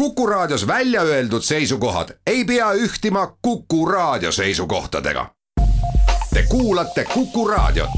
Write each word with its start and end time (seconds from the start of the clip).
Kuku 0.00 0.26
Raadios 0.26 0.66
välja 0.66 1.02
öeldud 1.02 1.42
seisukohad 1.42 2.08
ei 2.26 2.44
pea 2.44 2.72
ühtima 2.72 3.36
Kuku 3.42 3.86
Raadio 3.86 4.32
seisukohtadega. 4.32 5.26
Te 6.34 6.42
kuulate 6.48 7.04
Kuku 7.04 7.48
Raadiot. 7.48 7.90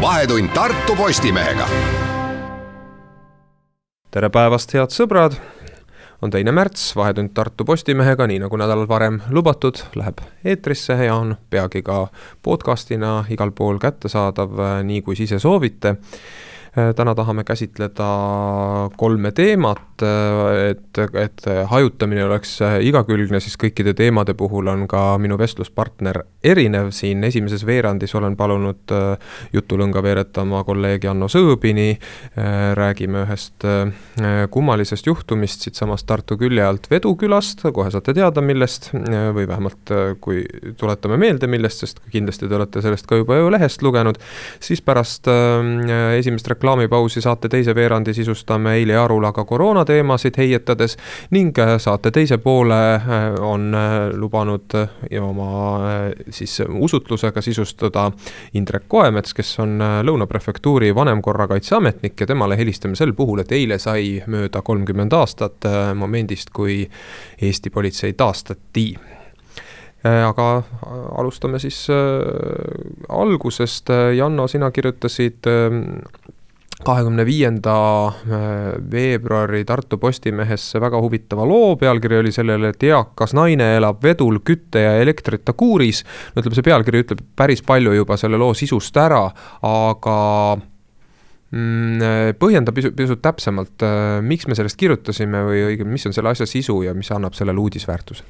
vahetund 0.00 0.48
Tartu 0.48 0.96
Postimehega. 0.96 1.68
tere 4.10 4.30
päevast, 4.30 4.74
head 4.74 4.90
sõbrad 4.90 5.36
on 6.22 6.30
teine 6.30 6.52
märts, 6.52 6.96
Vahetund 6.96 7.30
Tartu 7.34 7.64
Postimehega, 7.64 8.26
nii 8.26 8.40
nagu 8.42 8.58
nädal 8.58 8.86
varem 8.90 9.20
lubatud, 9.30 9.78
läheb 9.98 10.22
eetrisse 10.44 10.96
ja 11.04 11.14
on 11.14 11.36
peagi 11.50 11.82
ka 11.86 12.06
podcastina 12.42 13.22
igal 13.30 13.52
pool 13.54 13.78
kättesaadav, 13.82 14.82
nii 14.88 15.02
kui 15.06 15.18
ise 15.18 15.38
soovite 15.38 15.96
täna 16.96 17.14
tahame 17.14 17.44
käsitleda 17.44 18.08
kolme 18.96 19.32
teemat, 19.32 20.02
äh, 20.02 20.70
et, 20.70 20.98
et 21.14 21.46
hajutamine 21.70 22.24
oleks 22.24 22.54
äh, 22.62 22.78
igakülgne, 22.86 23.40
siis 23.42 23.56
kõikide 23.60 23.94
teemade 23.98 24.34
puhul 24.38 24.68
on 24.70 24.86
ka 24.90 25.02
minu 25.18 25.38
vestluspartner 25.40 26.22
erinev, 26.44 26.90
siin 26.94 27.24
esimeses 27.24 27.64
veerandis 27.66 28.14
olen 28.14 28.36
palunud 28.38 28.94
jutulõnga 29.52 30.02
veeretama 30.02 30.62
kolleeg 30.64 31.04
Janno 31.04 31.26
Sõõbini, 31.30 31.98
räägime 32.78 33.24
ühest 33.26 33.64
kummalisest 34.54 35.08
juhtumist 35.08 35.66
siitsamast 35.66 36.06
Tartu 36.08 36.38
külje 36.38 36.62
alt 36.64 36.86
Vedu 36.90 37.14
külast, 37.18 37.64
kohe 37.74 37.90
saate 37.92 38.14
teada, 38.16 38.42
millest, 38.44 38.90
või 38.94 39.48
vähemalt 39.50 39.92
kui 40.24 40.44
tuletame 40.78 41.18
meelde, 41.20 41.50
millest, 41.50 41.84
sest 41.84 42.00
kindlasti 42.12 42.48
te 42.48 42.58
olete 42.58 42.82
sellest 42.84 43.08
ka 43.10 43.18
juba 43.20 43.40
ju 43.40 43.50
lehest 43.52 43.82
lugenud, 43.84 44.20
siis 44.62 44.82
pärast 44.84 45.28
esimest 45.28 46.48
reklaami 46.54 46.67
reklaamipausi 46.68 47.20
saate 47.20 47.48
teise 47.48 47.74
veerandi 47.74 48.12
sisustame 48.14 48.74
Eili 48.74 48.96
Arulaga 48.96 49.44
koroonateemasid 49.44 50.34
heietades 50.36 50.96
ning 51.30 51.58
äh, 51.58 51.78
saate 51.80 52.10
teise 52.10 52.38
poole 52.38 52.94
äh, 52.94 53.00
on 53.40 53.74
äh, 53.74 54.10
lubanud 54.12 54.76
oma 55.20 55.78
siis 56.30 56.58
usutlusega 56.68 57.40
sisustada 57.40 58.10
Indrek 58.54 58.84
Koemets, 58.88 59.32
kes 59.34 59.54
on 59.64 59.80
Lõuna 60.04 60.26
prefektuuri 60.28 60.94
vanemkorrakaitseametnik 60.94 62.20
ja 62.20 62.26
temale 62.26 62.58
helistame 62.58 62.96
sel 62.96 63.14
puhul, 63.16 63.40
et 63.40 63.52
eile 63.52 63.78
sai 63.78 64.18
mööda 64.26 64.60
kolmkümmend 64.62 65.12
aastat 65.16 65.64
momendist, 65.94 66.50
kui 66.52 66.82
Eesti 67.40 67.70
politsei 67.70 68.12
taastati. 68.12 68.90
Aga 70.04 70.48
alustame 71.18 71.58
siis 71.58 71.86
algusest, 73.08 73.90
Janno, 74.16 74.46
sina 74.48 74.70
kirjutasid 74.70 75.48
kahekümne 76.84 77.26
viienda 77.26 77.74
äh, 78.06 78.12
veebruari 78.90 79.64
Tartu 79.64 79.98
Postimehesse 79.98 80.80
väga 80.80 81.00
huvitava 81.02 81.46
loo, 81.48 81.76
pealkiri 81.76 82.20
oli 82.22 82.32
sellele, 82.32 82.70
et 82.72 82.86
eakas 82.86 83.34
naine 83.34 83.72
elab 83.76 84.02
vedul 84.04 84.38
kütte 84.46 84.84
ja 84.84 84.94
elektrita 85.02 85.52
kuuris. 85.58 86.04
no 86.34 86.42
ütleme, 86.42 86.58
see 86.58 86.68
pealkiri 86.70 87.02
ütleb 87.04 87.24
päris 87.36 87.64
palju 87.66 87.96
juba 87.98 88.16
selle 88.20 88.38
loo 88.38 88.54
sisust 88.54 88.96
ära, 88.96 89.24
aga 89.66 90.16
mm, 91.50 92.38
põhjenda 92.38 92.74
pisut, 92.74 92.94
pisut 92.96 93.22
täpsemalt, 93.26 93.82
äh, 93.82 94.22
miks 94.22 94.46
me 94.46 94.58
sellest 94.58 94.78
kirjutasime 94.78 95.44
või 95.50 95.66
õigemini, 95.72 95.98
mis 95.98 96.06
on 96.06 96.16
selle 96.16 96.34
asja 96.34 96.46
sisu 96.46 96.82
ja 96.86 96.94
mis 96.94 97.10
annab 97.14 97.34
sellele 97.38 97.58
uudisväärtuse? 97.58 98.26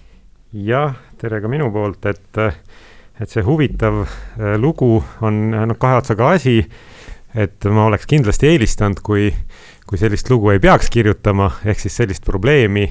jah, 0.65 0.95
tere 1.21 1.43
ka 1.45 1.49
minu 1.53 1.69
poolt, 1.69 2.07
et, 2.09 2.39
et 3.21 3.29
see 3.29 3.45
huvitav 3.45 4.07
äh, 4.07 4.55
lugu 4.57 4.95
on 5.21 5.51
noh, 5.53 5.77
kahe 5.77 6.01
otsaga 6.01 6.39
asi 6.39 6.63
et 7.39 7.69
ma 7.71 7.87
oleks 7.87 8.09
kindlasti 8.11 8.51
eelistanud, 8.53 9.01
kui, 9.05 9.31
kui 9.87 10.01
sellist 10.01 10.31
lugu 10.33 10.53
ei 10.55 10.61
peaks 10.63 10.91
kirjutama, 10.93 11.51
ehk 11.69 11.81
siis 11.85 11.99
sellist 12.01 12.27
probleemi 12.27 12.89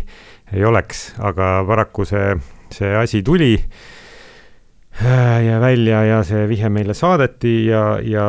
ei 0.53 0.65
oleks, 0.65 1.11
aga 1.19 1.59
paraku 1.67 2.05
see, 2.07 2.31
see 2.71 2.93
asi 2.95 3.21
tuli 3.27 3.51
äh, 3.57 5.43
ja 5.43 5.59
välja 5.63 6.03
ja 6.07 6.21
see 6.27 6.45
vihje 6.47 6.69
meile 6.71 6.95
saadeti 6.95 7.55
ja, 7.67 7.83
ja 8.03 8.27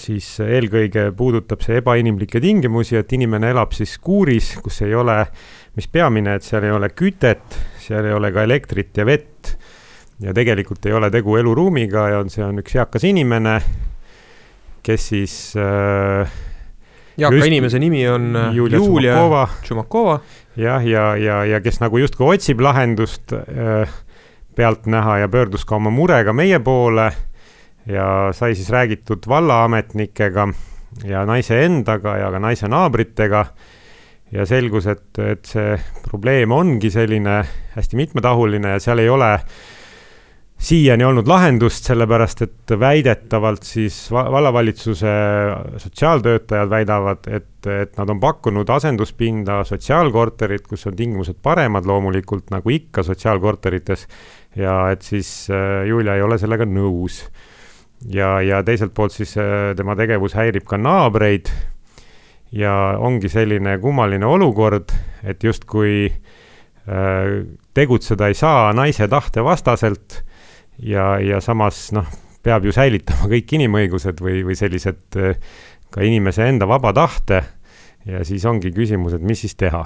siis 0.00 0.34
eelkõige 0.44 1.08
puudutab 1.16 1.64
see 1.64 1.80
ebainimlikke 1.80 2.42
tingimusi, 2.42 2.98
et 3.00 3.12
inimene 3.16 3.54
elab 3.54 3.72
siis 3.76 3.96
kuuris, 4.02 4.54
kus 4.62 4.82
ei 4.84 4.94
ole, 4.94 5.22
mis 5.78 5.88
peamine, 5.88 6.36
et 6.36 6.44
seal 6.44 6.68
ei 6.68 6.74
ole 6.76 6.92
kütet, 6.92 7.56
seal 7.80 8.10
ei 8.10 8.18
ole 8.18 8.32
ka 8.34 8.44
elektrit 8.44 9.00
ja 9.00 9.08
vett. 9.08 9.56
ja 10.22 10.30
tegelikult 10.34 10.86
ei 10.86 10.92
ole 10.92 11.08
tegu 11.10 11.34
eluruumiga 11.40 12.04
ja 12.12 12.20
on, 12.22 12.28
see 12.30 12.44
on 12.44 12.60
üks 12.60 12.76
eakas 12.76 13.08
inimene 13.08 13.56
kes 14.82 15.08
siis 15.12 15.34
äh, 15.56 16.30
eaka 17.18 17.34
just, 17.34 17.46
inimese 17.46 17.78
nimi 17.82 18.02
on 18.08 18.36
äh, 18.36 18.54
Julia, 18.54 18.78
Julia 18.78 19.14
Tšumakova. 19.62 20.20
jah, 20.56 20.86
ja, 20.86 21.16
ja, 21.16 21.16
ja, 21.16 21.44
ja 21.44 21.60
kes 21.60 21.80
nagu 21.80 21.98
justkui 21.98 22.34
otsib 22.34 22.60
lahendust 22.60 23.34
äh, 23.36 23.90
pealtnäha 24.56 25.18
ja 25.22 25.28
pöördus 25.28 25.64
ka 25.64 25.76
oma 25.76 25.90
murega 25.90 26.32
meie 26.32 26.60
poole 26.60 27.10
ja 27.86 28.30
sai 28.32 28.54
siis 28.54 28.70
räägitud 28.70 29.28
vallaametnikega 29.28 30.48
ja 31.08 31.26
naise 31.26 31.64
endaga 31.64 32.16
ja 32.20 32.30
ka 32.30 32.38
naise 32.38 32.68
naabritega. 32.68 33.46
ja 34.32 34.46
selgus, 34.48 34.86
et, 34.88 35.18
et 35.18 35.44
see 35.44 35.76
probleem 36.06 36.52
ongi 36.52 36.90
selline 36.90 37.42
hästi 37.74 37.96
mitmetahuline 37.96 38.76
ja 38.76 38.80
seal 38.80 39.02
ei 39.02 39.08
ole 39.12 39.34
äh, 39.34 39.42
siiani 40.62 41.04
olnud 41.04 41.26
lahendust, 41.26 41.88
sellepärast 41.90 42.44
et 42.44 42.74
väidetavalt 42.78 43.66
siis 43.66 43.96
vallavalitsuse 44.12 45.14
sotsiaaltöötajad 45.82 46.70
väidavad, 46.70 47.26
et, 47.26 47.66
et 47.66 47.98
nad 47.98 48.12
on 48.14 48.20
pakkunud 48.22 48.70
asenduspinda 48.70 49.62
sotsiaalkorterit, 49.66 50.68
kus 50.70 50.86
on 50.86 50.96
tingimused 50.96 51.40
paremad 51.42 51.86
loomulikult, 51.88 52.52
nagu 52.54 52.70
ikka 52.70 53.02
sotsiaalkorterites. 53.02 54.06
ja 54.56 54.90
et 54.90 55.02
siis 55.02 55.50
äh, 55.50 55.86
Julia 55.88 56.14
ei 56.14 56.22
ole 56.22 56.38
sellega 56.38 56.64
nõus. 56.64 57.24
ja, 58.06 58.40
ja 58.40 58.62
teiselt 58.62 58.94
poolt 58.94 59.12
siis 59.12 59.36
äh, 59.36 59.74
tema 59.76 59.96
tegevus 59.96 60.34
häirib 60.38 60.64
ka 60.64 60.78
naabreid. 60.78 61.50
ja 62.52 62.98
ongi 62.98 63.28
selline 63.28 63.78
kummaline 63.78 64.26
olukord, 64.26 64.94
et 65.24 65.42
justkui 65.42 66.06
äh, 66.06 67.48
tegutseda 67.74 68.28
ei 68.28 68.34
saa 68.34 68.72
naise 68.72 69.08
tahte 69.08 69.42
vastaselt 69.44 70.22
ja, 70.82 71.16
ja 71.22 71.40
samas 71.44 71.90
noh, 71.96 72.08
peab 72.42 72.66
ju 72.66 72.74
säilitama 72.74 73.30
kõik 73.30 73.56
inimõigused 73.58 74.22
või, 74.22 74.42
või 74.46 74.58
sellised 74.58 75.18
äh, 75.20 75.40
ka 75.92 76.04
inimese 76.06 76.46
enda 76.48 76.68
vaba 76.68 76.92
tahte. 76.96 77.42
ja 78.06 78.24
siis 78.26 78.44
ongi 78.44 78.72
küsimus, 78.74 79.14
et 79.14 79.22
mis 79.22 79.44
siis 79.44 79.54
teha 79.54 79.84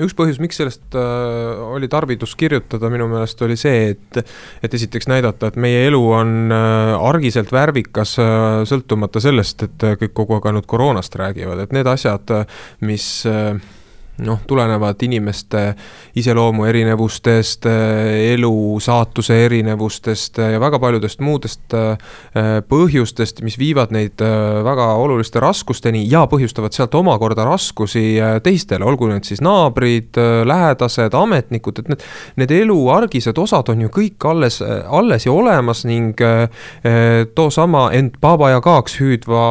üks 0.00 0.14
põhjus, 0.16 0.38
miks 0.40 0.58
sellest 0.60 0.96
äh, 0.96 1.60
oli 1.74 1.88
tarvidus 1.90 2.34
kirjutada, 2.38 2.90
minu 2.92 3.08
meelest 3.10 3.42
oli 3.44 3.56
see, 3.60 3.90
et, 3.94 4.20
et 4.62 4.76
esiteks 4.76 5.08
näidata, 5.10 5.50
et 5.50 5.58
meie 5.60 5.82
elu 5.88 6.00
on 6.16 6.54
äh, 6.54 6.94
argiselt 7.10 7.52
värvikas 7.52 8.16
äh,, 8.22 8.62
sõltumata 8.68 9.22
sellest, 9.22 9.66
et 9.66 9.88
kõik 10.02 10.14
kogu 10.16 10.38
aeg 10.38 10.50
ainult 10.50 10.68
koroonast 10.70 11.16
räägivad, 11.20 11.64
et 11.64 11.76
need 11.76 11.90
asjad, 11.90 12.32
mis 12.86 13.06
äh, 13.28 13.54
noh, 14.24 14.40
tulenevad 14.46 15.02
inimeste 15.02 15.74
iseloomu 16.18 16.64
erinevustest, 16.68 17.66
elu 18.32 18.54
saatuse 18.82 19.36
erinevustest 19.44 20.38
ja 20.38 20.60
väga 20.60 20.78
paljudest 20.82 21.20
muudest 21.24 21.74
äh, 21.74 21.98
põhjustest, 22.68 23.42
mis 23.46 23.58
viivad 23.60 23.94
neid 23.94 24.22
äh, 24.24 24.60
väga 24.66 24.90
oluliste 25.00 25.40
raskusteni 25.42 26.04
ja 26.10 26.24
põhjustavad 26.30 26.74
sealt 26.76 26.94
omakorda 26.98 27.44
raskusi 27.48 28.04
äh, 28.20 28.38
teistele, 28.44 28.84
olgu 28.84 29.10
need 29.10 29.28
siis 29.28 29.42
naabrid, 29.44 30.16
lähedased, 30.46 31.14
ametnikud, 31.16 31.80
et 31.82 31.90
need, 31.92 32.04
need 32.40 32.54
elu 32.54 32.78
argised 32.94 33.38
osad 33.38 33.70
on 33.72 33.84
ju 33.86 33.92
kõik 33.94 34.28
alles, 34.30 34.60
alles 34.62 35.26
ja 35.26 35.32
olemas 35.32 35.84
ning 35.88 36.18
toosama 37.34 37.86
end 37.96 38.18
Baba 38.20 38.50
Yaga'ks 38.52 38.98
hüüdva 39.00 39.42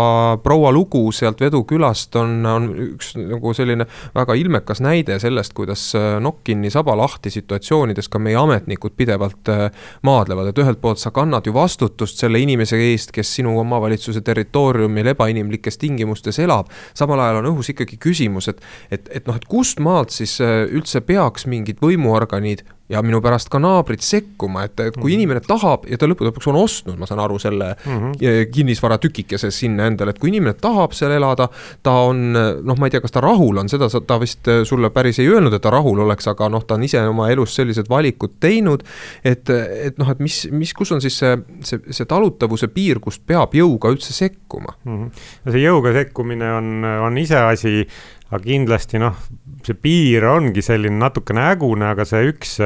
proua 0.44 0.72
lugu 0.76 1.10
sealt 1.16 1.42
Vedu 1.42 1.64
külast 1.68 2.16
on, 2.20 2.40
on 2.46 2.70
üks 2.90 3.14
nagu 3.18 3.54
selline 3.56 3.88
väga 4.16 4.36
ilmekas 4.40 4.59
ilmekas 4.60 4.82
näide 4.82 5.20
sellest, 5.20 5.54
kuidas 5.54 5.96
äh, 5.96 6.20
nokk 6.22 6.44
kinni, 6.44 6.70
saba 6.70 6.96
lahti 6.98 7.30
situatsioonides 7.32 8.10
ka 8.10 8.20
meie 8.20 8.36
ametnikud 8.38 8.96
pidevalt 8.98 9.50
äh, 9.50 9.70
maadlevad, 10.04 10.52
et 10.52 10.60
ühelt 10.60 10.82
poolt 10.82 11.00
sa 11.00 11.12
kannad 11.12 11.48
ju 11.48 11.54
vastutust 11.54 12.20
selle 12.20 12.40
inimese 12.40 12.78
eest, 12.78 13.12
kes 13.16 13.36
sinu 13.40 13.58
omavalitsuse 13.60 14.22
territooriumil 14.22 15.14
ebainimlikes 15.14 15.78
tingimustes 15.78 16.40
elab. 16.40 16.70
samal 16.94 17.20
ajal 17.20 17.42
on 17.42 17.54
õhus 17.54 17.72
ikkagi 17.74 17.98
küsimus, 17.98 18.50
et, 18.50 18.62
et, 18.92 19.10
et 19.10 19.28
noh, 19.28 19.36
et 19.36 19.46
kust 19.46 19.80
maalt 19.80 20.12
siis 20.12 20.40
äh, 20.42 20.66
üldse 20.68 21.02
peaks 21.02 21.48
mingid 21.48 21.80
võimuorganid 21.82 22.66
ja 22.90 23.02
minu 23.06 23.22
pärast 23.22 23.52
ka 23.54 23.60
naabrid 23.62 24.02
sekkuma, 24.02 24.64
et, 24.66 24.80
et 24.82 24.96
kui 24.98 25.12
mm. 25.12 25.16
inimene 25.20 25.42
tahab 25.46 25.86
ja 25.90 25.98
ta 26.00 26.08
lõppude 26.10 26.32
lõpuks 26.32 26.50
on 26.50 26.58
ostnud, 26.58 26.98
ma 27.00 27.06
saan 27.10 27.22
aru, 27.22 27.38
selle 27.42 27.72
mm 27.76 28.00
-hmm. 28.00 28.50
kinnisvaratükikese 28.54 29.52
sinna 29.54 29.86
endale, 29.90 30.16
et 30.16 30.20
kui 30.20 30.32
inimene 30.34 30.56
tahab 30.58 30.96
seal 30.98 31.14
elada, 31.14 31.50
ta 31.84 31.94
on 32.10 32.32
noh, 32.34 32.78
ma 32.78 32.88
ei 32.88 32.96
tea, 32.96 33.02
kas 33.02 33.14
ta 33.14 33.22
rahul 33.22 33.62
on, 33.62 33.70
seda 33.70 33.90
ta 34.08 34.20
vist 34.20 34.50
sulle 34.64 34.90
päris 34.90 35.20
ei 35.20 35.28
öelnud, 35.30 35.54
et 35.54 35.62
ta 35.62 35.70
rahul 35.70 36.00
oleks, 36.00 36.28
aga 36.28 36.50
noh, 36.50 36.66
ta 36.66 36.76
on 36.76 36.84
ise 36.84 37.02
oma 37.08 37.30
elus 37.30 37.56
sellised 37.56 37.90
valikud 37.90 38.40
teinud. 38.40 38.84
et, 39.24 39.50
et 39.50 39.98
noh, 39.98 40.10
et 40.10 40.20
mis, 40.20 40.48
mis, 40.52 40.74
kus 40.74 40.92
on 40.92 41.02
siis 41.02 41.20
see, 41.20 41.38
see, 41.62 41.80
see 41.92 42.06
talutavuse 42.06 42.68
piir, 42.68 43.00
kust 43.00 43.22
peab 43.28 43.54
jõuga 43.54 43.92
üldse 43.94 44.14
sekkuma 44.14 44.74
mm? 44.84 44.98
-hmm. 44.98 45.12
no 45.46 45.52
see 45.52 45.62
jõuga 45.62 45.94
sekkumine 45.94 46.54
on, 46.54 46.86
on 47.06 47.18
iseasi 47.18 47.88
aga 48.30 48.42
kindlasti 48.46 49.02
noh, 49.02 49.18
see 49.66 49.78
piir 49.78 50.26
ongi 50.30 50.64
selline 50.66 51.00
natukene 51.02 51.50
hägune, 51.50 51.90
aga 51.92 52.06
see 52.08 52.30
üks 52.32 52.58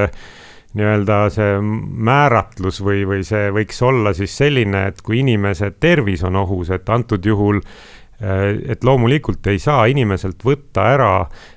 nii-öelda 0.74 1.18
see 1.34 1.58
määratlus 1.62 2.82
või, 2.84 3.04
või 3.08 3.26
see 3.26 3.52
võiks 3.54 3.82
olla 3.86 4.14
siis 4.18 4.34
selline, 4.38 4.88
et 4.90 5.04
kui 5.06 5.22
inimese 5.22 5.72
tervis 5.78 6.24
on 6.26 6.40
ohus, 6.42 6.74
et 6.74 6.90
antud 6.90 7.26
juhul 7.26 7.62
et 8.24 8.86
loomulikult 8.86 9.48
ei 9.52 9.60
saa 9.60 9.84
inimeselt 9.92 10.44
võtta 10.46 10.86
ära 10.94 11.10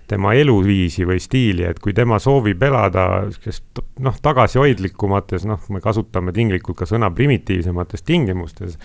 tema 0.09 0.33
eluviisi 0.35 1.05
või 1.07 1.21
stiili, 1.23 1.67
et 1.69 1.79
kui 1.83 1.95
tema 1.95 2.19
soovib 2.23 2.63
elada 2.67 3.27
sihukest 3.31 3.83
noh, 4.03 4.17
tagasihoidlikumates, 4.23 5.47
noh, 5.47 5.63
me 5.71 5.83
kasutame 5.85 6.35
tinglikult 6.35 6.81
ka 6.81 6.89
sõna 6.89 7.13
primitiivsemates 7.15 8.03
tingimustes, 8.03 8.79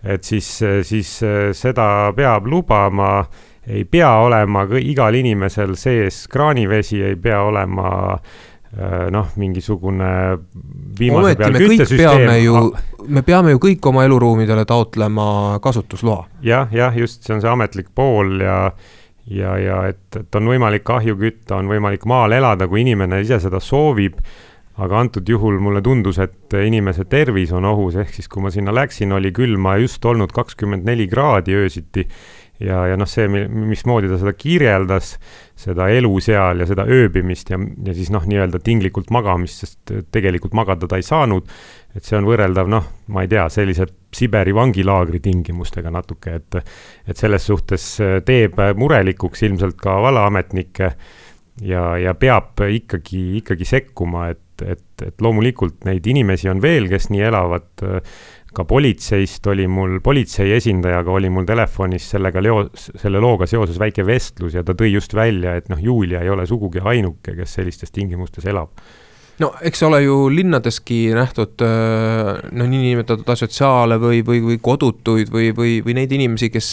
et 0.00 0.24
siis, 0.24 0.48
siis 0.86 1.12
seda 1.58 1.86
peab 2.16 2.48
lubama 2.48 3.12
ei 3.66 3.84
pea 3.84 4.10
olema 4.24 4.64
igal 4.80 5.14
inimesel 5.14 5.74
sees 5.76 6.26
kraanivesi, 6.28 7.02
ei 7.04 7.16
pea 7.16 7.42
olema 7.44 7.90
äh, 8.14 9.08
noh, 9.12 9.32
mingisugune 9.36 10.12
viimase 10.98 11.36
peal 11.36 11.58
küttesüsteem. 11.58 12.30
ju, 12.44 12.64
me 13.08 13.22
peame 13.26 13.56
ju 13.56 13.62
kõik 13.62 13.90
oma 13.92 14.04
eluruumidele 14.08 14.64
taotlema 14.64 15.58
kasutusloa. 15.62 16.26
jah, 16.42 16.72
jah, 16.72 16.96
just, 16.96 17.22
see 17.24 17.36
on 17.36 17.44
see 17.44 17.52
ametlik 17.52 17.92
pool 17.94 18.40
ja 18.40 18.70
ja, 19.30 19.56
ja 19.60 19.82
et, 19.92 20.06
et 20.16 20.34
on 20.34 20.48
võimalik 20.50 20.88
ahju 20.90 21.16
kütta, 21.20 21.60
on 21.60 21.68
võimalik 21.70 22.06
maal 22.08 22.32
elada, 22.32 22.66
kui 22.68 22.80
inimene 22.82 23.20
ise 23.22 23.38
seda 23.42 23.60
soovib 23.62 24.18
aga 24.80 25.00
antud 25.04 25.28
juhul 25.28 25.58
mulle 25.60 25.82
tundus, 25.84 26.18
et 26.22 26.54
inimese 26.56 27.04
tervis 27.10 27.52
on 27.52 27.66
ohus, 27.68 27.98
ehk 28.00 28.14
siis 28.16 28.30
kui 28.32 28.42
ma 28.44 28.52
sinna 28.52 28.72
läksin, 28.74 29.12
oli 29.12 29.32
külma 29.36 29.76
just 29.82 30.04
olnud 30.08 30.32
kakskümmend 30.32 30.86
neli 30.88 31.08
kraadi 31.10 31.56
öösiti 31.58 32.06
ja, 32.60 32.80
ja 32.90 32.96
noh, 33.00 33.08
see, 33.08 33.28
mismoodi 33.28 34.10
ta 34.10 34.18
seda 34.20 34.32
kirjeldas, 34.36 35.14
seda 35.58 35.88
elu 35.92 36.10
seal 36.24 36.62
ja 36.62 36.68
seda 36.68 36.86
ööbimist 36.90 37.52
ja, 37.52 37.58
ja 37.86 37.94
siis 37.96 38.10
noh, 38.12 38.26
nii-öelda 38.28 38.60
tinglikult 38.64 39.12
magamist, 39.14 39.64
sest 39.64 39.94
tegelikult 40.12 40.56
magada 40.56 40.88
ta 40.88 41.00
ei 41.00 41.06
saanud. 41.06 41.48
et 41.96 42.06
see 42.06 42.18
on 42.18 42.28
võrreldav, 42.28 42.68
noh, 42.70 42.84
ma 43.10 43.24
ei 43.24 43.30
tea, 43.32 43.48
sellise 43.50 43.88
Siberi 44.14 44.52
vangilaagri 44.54 45.20
tingimustega 45.22 45.90
natuke, 45.90 46.36
et, 46.40 46.60
et 47.06 47.18
selles 47.18 47.44
suhtes 47.46 47.84
teeb 48.26 48.58
murelikuks 48.78 49.42
ilmselt 49.46 49.78
ka 49.78 49.96
vallaametnikke 50.02 50.92
ja, 51.62 51.84
ja 51.98 52.14
peab 52.18 52.62
ikkagi, 52.66 53.22
ikkagi 53.40 53.66
sekkuma, 53.68 54.28
et, 54.34 54.64
et, 54.64 55.06
et 55.06 55.22
loomulikult 55.22 55.86
neid 55.88 56.06
inimesi 56.10 56.50
on 56.50 56.62
veel, 56.62 56.88
kes 56.90 57.10
nii 57.10 57.22
elavad 57.30 57.86
ka 58.54 58.64
politseist 58.68 59.46
oli 59.46 59.66
mul, 59.70 59.98
politsei 60.02 60.52
esindajaga 60.56 61.12
oli 61.12 61.30
mul 61.30 61.46
telefonis 61.46 62.08
sellega 62.14 62.42
leo-, 62.42 62.66
selle 62.74 63.22
looga 63.22 63.46
seoses 63.50 63.78
väike 63.78 64.06
vestlus 64.06 64.56
ja 64.58 64.64
ta 64.66 64.74
tõi 64.74 64.90
just 64.94 65.14
välja, 65.14 65.54
et 65.58 65.70
noh, 65.70 65.78
Julia 65.80 66.24
ei 66.24 66.32
ole 66.32 66.46
sugugi 66.50 66.82
ainuke, 66.82 67.36
kes 67.38 67.54
sellistes 67.60 67.94
tingimustes 67.94 68.46
elab 68.50 68.74
no 69.40 69.50
eks 69.64 69.82
ole 69.82 70.02
ju 70.04 70.28
linnadeski 70.32 70.98
nähtud 71.16 71.62
äh, 71.64 72.40
no 72.52 72.66
niinimetatud 72.68 73.28
asotsiaale 73.32 73.96
või, 74.00 74.20
või, 74.26 74.40
või 74.44 74.58
kodutuid 74.62 75.30
või, 75.32 75.50
või, 75.56 75.78
või 75.84 75.96
neid 75.96 76.12
inimesi, 76.12 76.50
kes 76.52 76.68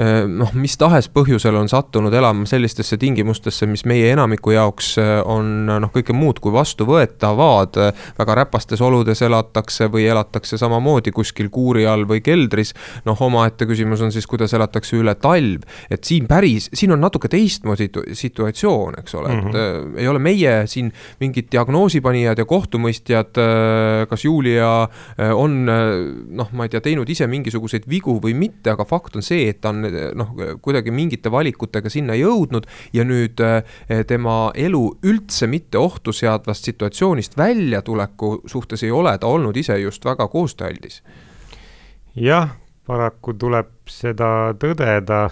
äh, 0.00 0.26
noh, 0.28 0.52
mis 0.58 0.76
tahes 0.80 1.08
põhjusel 1.12 1.56
on 1.56 1.70
sattunud 1.72 2.14
elama 2.14 2.46
sellistesse 2.48 2.98
tingimustesse, 3.00 3.68
mis 3.70 3.86
meie 3.88 4.10
enamiku 4.12 4.54
jaoks 4.54 4.92
äh, 5.00 5.12
on 5.24 5.70
noh, 5.70 5.92
kõike 5.94 6.16
muud 6.16 6.42
kui 6.42 6.52
vastuvõetavad. 6.52 7.78
väga 8.18 8.34
räpastes 8.42 8.80
oludes 8.84 9.22
elatakse 9.22 9.88
või 9.92 10.06
elatakse 10.10 10.58
samamoodi 10.60 11.12
kuskil 11.16 11.48
kuuri 11.50 11.86
all 11.86 12.04
või 12.08 12.20
keldris. 12.24 12.74
noh, 13.04 13.20
omaette 13.20 13.66
küsimus 13.66 14.04
on 14.04 14.12
siis, 14.12 14.26
kuidas 14.26 14.52
elatakse 14.54 14.96
üle 14.96 15.14
talv, 15.14 15.64
et 15.90 16.04
siin 16.04 16.28
päris, 16.28 16.68
siin 16.74 16.92
on 16.92 17.00
natuke 17.00 17.28
teistmoodi 17.28 17.88
situatsioon, 18.12 19.00
eks 19.00 19.14
ole 19.14 19.32
mm, 19.32 19.40
-hmm. 19.40 19.94
et 19.96 20.00
ei 20.04 20.08
ole 20.08 20.18
meie 20.18 20.66
siin 20.66 20.92
mingit 21.20 21.48
diagnoosi 21.52 22.00
tähelepanijad 22.10 22.38
ja 22.38 22.44
kohtumõistjad, 22.44 23.38
äh, 23.38 24.08
kas 24.08 24.24
Julia 24.24 24.82
äh, 24.82 25.30
on 25.34 25.68
äh, 25.68 26.24
noh, 26.28 26.50
ma 26.52 26.66
ei 26.66 26.72
tea, 26.72 26.80
teinud 26.80 27.08
ise 27.08 27.26
mingisuguseid 27.26 27.86
vigu 27.88 28.18
või 28.20 28.34
mitte, 28.34 28.70
aga 28.72 28.84
fakt 28.84 29.16
on 29.16 29.22
see, 29.22 29.48
et 29.48 29.60
ta 29.60 29.70
on 29.70 29.84
noh, 30.14 30.34
kuidagi 30.62 30.90
mingite 30.90 31.30
valikutega 31.30 31.90
sinna 31.90 32.14
jõudnud 32.14 32.66
ja 32.92 33.04
nüüd 33.04 33.40
tema 34.06 34.50
elu 34.54 34.82
üldse 35.06 35.46
mitte 35.46 35.78
ohtu 35.78 36.12
seadvast 36.12 36.64
situatsioonist 36.64 37.36
väljatuleku 37.38 38.42
suhtes 38.46 38.82
ei 38.82 38.90
ole 38.90 39.16
ta 39.18 39.26
olnud 39.26 39.56
ise 39.56 39.78
just 39.80 40.04
väga 40.04 40.28
koostööaldis. 40.28 41.02
jah, 42.14 42.56
paraku 42.86 43.34
tuleb 43.34 43.70
seda 43.88 44.54
tõdeda 44.58 45.28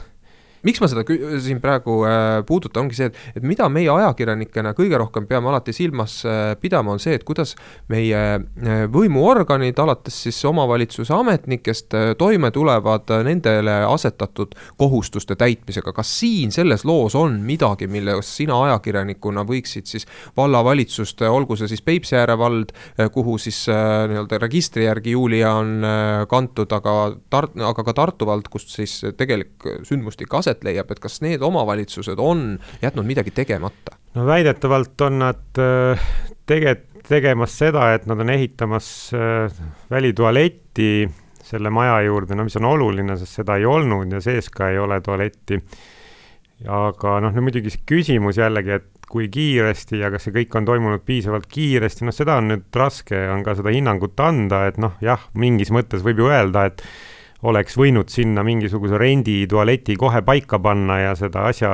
miks 0.66 0.80
ma 0.82 0.88
seda 0.90 1.04
siin 1.42 1.60
praegu 1.62 2.00
äh, 2.06 2.40
puudutan, 2.46 2.86
ongi 2.86 2.98
see, 2.98 3.08
et, 3.10 3.18
et 3.38 3.46
mida 3.46 3.68
meie 3.72 3.90
ajakirjanikena 3.92 4.74
kõige 4.78 4.98
rohkem 5.00 5.26
peame 5.28 5.50
alati 5.52 5.74
silmas 5.76 6.20
äh, 6.26 6.52
pidama, 6.60 6.94
on 6.94 7.02
see, 7.02 7.14
et 7.18 7.24
kuidas 7.28 7.54
meie 7.92 8.18
äh, 8.18 8.84
võimuorganid, 8.92 9.78
alates 9.78 10.16
siis 10.26 10.38
omavalitsuse 10.48 11.14
ametnikest, 11.14 11.94
toime 12.18 12.50
tulevad 12.54 13.10
nendele 13.26 13.78
asetatud 13.88 14.54
kohustuste 14.80 15.36
täitmisega. 15.38 15.92
kas 15.94 16.10
siin 16.20 16.52
selles 16.54 16.84
loos 16.88 17.14
on 17.18 17.38
midagi, 17.46 17.88
milles 17.90 18.30
sina 18.40 18.58
ajakirjanikuna 18.68 19.44
võiksid 19.48 19.88
siis 19.90 20.06
vallavalitsust, 20.36 21.22
olgu 21.28 21.56
see 21.56 21.70
siis 21.70 21.82
Peipsiääre 21.88 22.36
vald, 22.38 22.74
kuhu 23.12 23.38
siis 23.40 23.64
nii-öelda 23.68 24.38
registri 24.42 24.84
järgi 24.84 25.14
Julia 25.14 25.54
on 25.60 25.86
kantud, 26.28 26.72
aga 26.74 26.96
Tar-, 27.32 27.50
aga 27.70 27.84
ka 27.86 27.94
Tartu 27.96 28.28
vald, 28.28 28.50
kust 28.52 28.72
siis 28.74 29.00
tegelik 29.16 29.64
sündmustik 29.88 30.34
aset 30.34 30.47
aset 30.48 30.64
leiab, 30.66 30.90
et 30.92 31.00
kas 31.02 31.20
need 31.24 31.44
omavalitsused 31.44 32.18
on 32.22 32.58
jätnud 32.82 33.08
midagi 33.08 33.34
tegemata? 33.36 33.98
no 34.16 34.26
väidetavalt 34.26 35.00
on 35.06 35.20
nad 35.20 35.60
äh, 35.62 36.08
tege-, 36.48 36.80
tegemas 37.08 37.58
seda, 37.60 37.92
et 37.94 38.06
nad 38.08 38.20
on 38.20 38.30
ehitamas 38.32 38.88
äh, 39.14 39.60
välitualetti 39.90 41.08
selle 41.48 41.70
maja 41.72 42.00
juurde, 42.04 42.36
no 42.36 42.44
mis 42.44 42.56
on 42.60 42.68
oluline, 42.68 43.16
sest 43.20 43.40
seda 43.40 43.56
ei 43.56 43.64
olnud 43.68 44.12
ja 44.12 44.20
sees 44.24 44.50
ka 44.52 44.68
ei 44.72 44.78
ole 44.80 45.00
tualetti. 45.04 45.60
aga 46.68 47.18
noh, 47.22 47.32
no 47.32 47.44
muidugi 47.44 47.70
see 47.72 47.84
küsimus 47.86 48.40
jällegi, 48.40 48.80
et 48.80 49.06
kui 49.08 49.28
kiiresti 49.32 50.02
ja 50.02 50.10
kas 50.12 50.26
see 50.26 50.34
kõik 50.34 50.56
on 50.58 50.66
toimunud 50.68 51.04
piisavalt 51.06 51.46
kiiresti, 51.48 52.04
noh, 52.04 52.16
seda 52.16 52.36
on 52.42 52.50
nüüd 52.52 52.66
raske, 52.76 53.20
on 53.32 53.44
ka 53.46 53.54
seda 53.56 53.72
hinnangut 53.72 54.20
anda, 54.20 54.66
et 54.68 54.80
noh, 54.82 54.98
jah, 55.04 55.22
mingis 55.38 55.72
mõttes 55.72 56.04
võib 56.04 56.20
ju 56.24 56.28
öelda, 56.28 56.66
et 56.68 56.82
oleks 57.46 57.76
võinud 57.78 58.10
sinna 58.10 58.42
mingisuguse 58.46 58.98
renditualeti 58.98 59.96
kohe 59.98 60.22
paika 60.26 60.58
panna 60.62 60.98
ja 61.04 61.12
seda 61.18 61.46
asja 61.50 61.72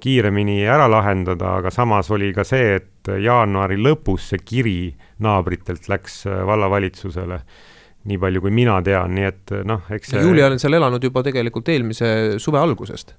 kiiremini 0.00 0.62
ära 0.64 0.88
lahendada, 0.90 1.58
aga 1.60 1.70
samas 1.70 2.08
oli 2.10 2.32
ka 2.34 2.44
see, 2.48 2.78
et 2.80 3.10
jaanuari 3.20 3.76
lõpus 3.80 4.30
see 4.32 4.40
kiri 4.44 4.78
naabritelt 5.22 5.90
läks 5.92 6.24
äh, 6.26 6.40
vallavalitsusele. 6.46 7.42
nii 8.00 8.16
palju, 8.16 8.40
kui 8.40 8.50
mina 8.50 8.78
tean, 8.80 9.12
nii 9.14 9.26
et 9.28 9.52
äh, 9.52 9.64
noh, 9.68 9.84
eks 9.92 10.14
see. 10.14 10.22
Julia 10.24 10.48
on 10.48 10.58
seal 10.58 10.78
elanud 10.78 11.04
juba 11.04 11.22
tegelikult 11.22 11.68
eelmise 11.68 12.38
suve 12.40 12.58
algusest. 12.58 13.12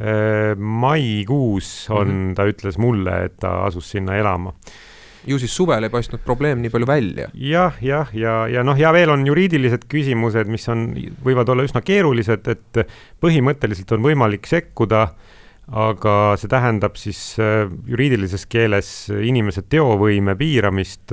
Äh, 0.00 0.56
maikuus 0.56 1.90
on 1.90 2.08
mm, 2.08 2.30
-hmm. 2.30 2.34
ta 2.34 2.46
ütles 2.48 2.78
mulle, 2.78 3.24
et 3.24 3.36
ta 3.36 3.64
asus 3.66 3.90
sinna 3.90 4.16
elama 4.16 4.54
ju 5.28 5.38
siis 5.40 5.54
suvel 5.54 5.86
ei 5.86 5.92
paistnud 5.92 6.22
probleem 6.24 6.62
nii 6.62 6.72
palju 6.72 6.88
välja 6.88 7.28
ja,. 7.32 7.32
jah, 7.34 7.80
jah, 7.82 8.12
ja, 8.12 8.20
ja, 8.20 8.36
ja 8.58 8.66
noh, 8.66 8.78
ja 8.78 8.92
veel 8.94 9.12
on 9.12 9.26
juriidilised 9.28 9.86
küsimused, 9.90 10.50
mis 10.50 10.68
on, 10.72 10.90
võivad 11.24 11.50
olla 11.52 11.66
üsna 11.66 11.82
keerulised, 11.84 12.48
et 12.48 12.82
põhimõtteliselt 13.22 13.92
on 13.96 14.04
võimalik 14.06 14.48
sekkuda, 14.48 15.06
aga 15.68 16.16
see 16.40 16.50
tähendab 16.50 16.96
siis 17.00 17.20
äh, 17.42 17.68
juriidilises 17.88 18.46
keeles 18.48 18.90
inimese 19.12 19.66
teovõime 19.68 20.36
piiramist, 20.38 21.12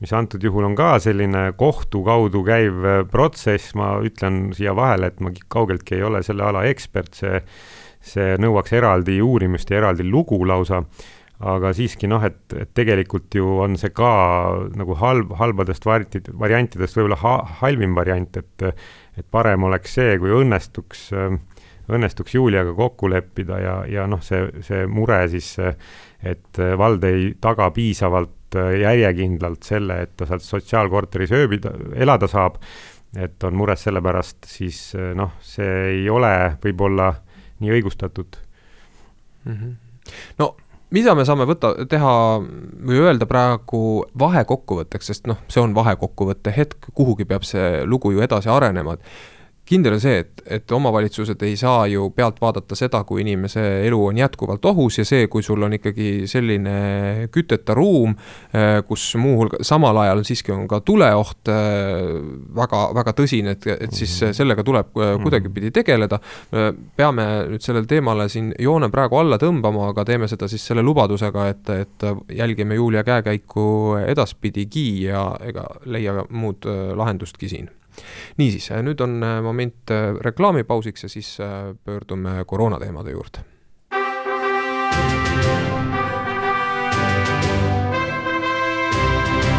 mis 0.00 0.12
antud 0.16 0.42
juhul 0.42 0.66
on 0.70 0.76
ka 0.76 0.94
selline 1.04 1.50
kohtu 1.60 2.02
kaudu 2.06 2.44
käiv 2.46 2.84
äh, 2.84 3.02
protsess, 3.10 3.74
ma 3.78 3.96
ütlen 4.04 4.54
siia 4.56 4.74
vahele, 4.76 5.12
et 5.12 5.20
ma 5.20 5.32
kaugeltki 5.52 5.98
ei 5.98 6.06
ole 6.06 6.22
selle 6.24 6.46
ala 6.48 6.64
ekspert, 6.68 7.12
see, 7.20 7.42
see 8.04 8.38
nõuaks 8.40 8.72
eraldi 8.76 9.20
uurimust 9.24 9.70
ja 9.70 9.82
eraldi 9.82 10.08
lugu 10.08 10.40
lausa 10.48 10.82
aga 11.44 11.72
siiski 11.76 12.08
noh, 12.08 12.22
et, 12.24 12.40
et 12.56 12.70
tegelikult 12.76 13.34
ju 13.36 13.58
on 13.64 13.76
see 13.80 13.92
ka 13.94 14.10
nagu 14.78 14.96
halb, 15.00 15.34
halbadest 15.40 15.84
variantid, 15.84 16.30
variantidest 16.40 16.96
võib-olla 16.96 17.18
ha, 17.20 17.34
halvim 17.60 17.96
variant, 17.98 18.40
et 18.40 18.70
et 19.14 19.26
parem 19.30 19.62
oleks 19.68 19.92
see, 19.94 20.16
kui 20.18 20.32
õnnestuks, 20.34 21.04
õnnestuks 21.94 22.34
Juliaga 22.34 22.72
kokku 22.74 23.10
leppida 23.12 23.60
ja, 23.62 23.74
ja 23.86 24.06
noh, 24.10 24.22
see, 24.24 24.48
see 24.66 24.88
mure 24.90 25.20
siis, 25.30 25.52
et 26.24 26.60
vald 26.80 27.04
ei 27.06 27.28
taga 27.40 27.68
piisavalt 27.74 28.58
järjekindlalt 28.80 29.66
selle, 29.66 30.00
et 30.02 30.16
ta 30.18 30.26
sealt 30.26 30.42
sotsiaalkorteris 30.46 31.34
ööbida, 31.34 31.74
elada 31.94 32.26
saab, 32.30 32.58
et 33.14 33.46
on 33.46 33.54
mures 33.58 33.86
selle 33.86 34.02
pärast, 34.02 34.42
siis 34.50 34.80
noh, 35.14 35.36
see 35.44 35.70
ei 35.92 36.10
ole 36.10 36.34
võib-olla 36.62 37.12
nii 37.62 37.70
õigustatud 37.76 38.40
mm. 39.44 39.54
-hmm. 39.54 39.74
no 40.42 40.54
mida 40.94 41.14
me 41.18 41.26
saame 41.26 41.46
võtta, 41.48 41.74
teha 41.90 42.14
või 42.86 43.00
öelda 43.02 43.26
praegu 43.30 44.04
vahekokkuvõtteks, 44.20 45.10
sest 45.10 45.30
noh, 45.30 45.40
see 45.50 45.62
on 45.62 45.74
vahekokkuvõtte 45.76 46.54
hetk, 46.54 46.90
kuhugi 46.94 47.26
peab 47.28 47.46
see 47.46 47.82
lugu 47.88 48.14
ju 48.14 48.22
edasi 48.24 48.50
arenema, 48.52 48.96
et 48.96 49.33
kindel 49.64 49.96
on 49.96 50.00
see, 50.02 50.18
et, 50.20 50.42
et 50.58 50.72
omavalitsused 50.76 51.40
ei 51.46 51.56
saa 51.56 51.86
ju 51.88 52.10
pealt 52.16 52.40
vaadata 52.42 52.76
seda, 52.76 53.00
kui 53.08 53.22
inimese 53.24 53.62
elu 53.86 54.00
on 54.10 54.18
jätkuvalt 54.20 54.64
ohus 54.68 54.98
ja 55.00 55.06
see, 55.08 55.26
kui 55.32 55.42
sul 55.42 55.62
on 55.64 55.76
ikkagi 55.78 56.26
selline 56.28 57.28
küteta 57.32 57.76
ruum, 57.76 58.12
äh, 58.52 58.82
kus 58.88 59.06
muuhulgas, 59.20 59.64
samal 59.66 59.96
ajal 60.04 60.20
siiski 60.28 60.52
on 60.52 60.66
ka 60.68 60.82
tuleoht 60.84 61.48
äh, 61.52 62.18
väga, 62.56 62.82
väga 62.98 63.14
tõsine, 63.16 63.54
et, 63.56 63.68
et 63.74 63.96
siis 63.96 64.18
mhm. 64.20 64.36
sellega 64.36 64.66
tuleb 64.66 64.92
äh, 64.98 65.14
mhm. 65.14 65.24
kuidagipidi 65.24 65.72
tegeleda. 65.74 66.20
peame 66.96 67.24
nüüd 67.50 67.62
sellele 67.64 67.88
teemale 67.88 68.28
siin 68.30 68.52
joone 68.60 68.90
praegu 68.92 69.18
alla 69.18 69.38
tõmbama, 69.40 69.88
aga 69.90 70.04
teeme 70.06 70.28
seda 70.30 70.48
siis 70.50 70.64
selle 70.66 70.84
lubadusega, 70.84 71.48
et, 71.50 71.72
et 71.84 72.06
jälgime 72.36 72.76
Julia 72.78 73.04
käekäiku 73.04 73.96
edaspidigi 74.04 74.86
ja 75.08 75.24
ega 75.44 75.66
leia 75.86 76.20
muud 76.30 76.68
lahendustki 76.96 77.48
siin 77.50 77.72
niisiis, 78.36 78.70
nüüd 78.82 79.00
on 79.00 79.22
äh, 79.22 79.40
moment 79.42 79.90
äh, 79.90 80.14
reklaamipausiks 80.24 81.02
ja 81.02 81.08
siis 81.08 81.36
äh, 81.40 81.74
pöördume 81.84 82.44
koroonateemade 82.46 83.10
juurde. 83.10 83.44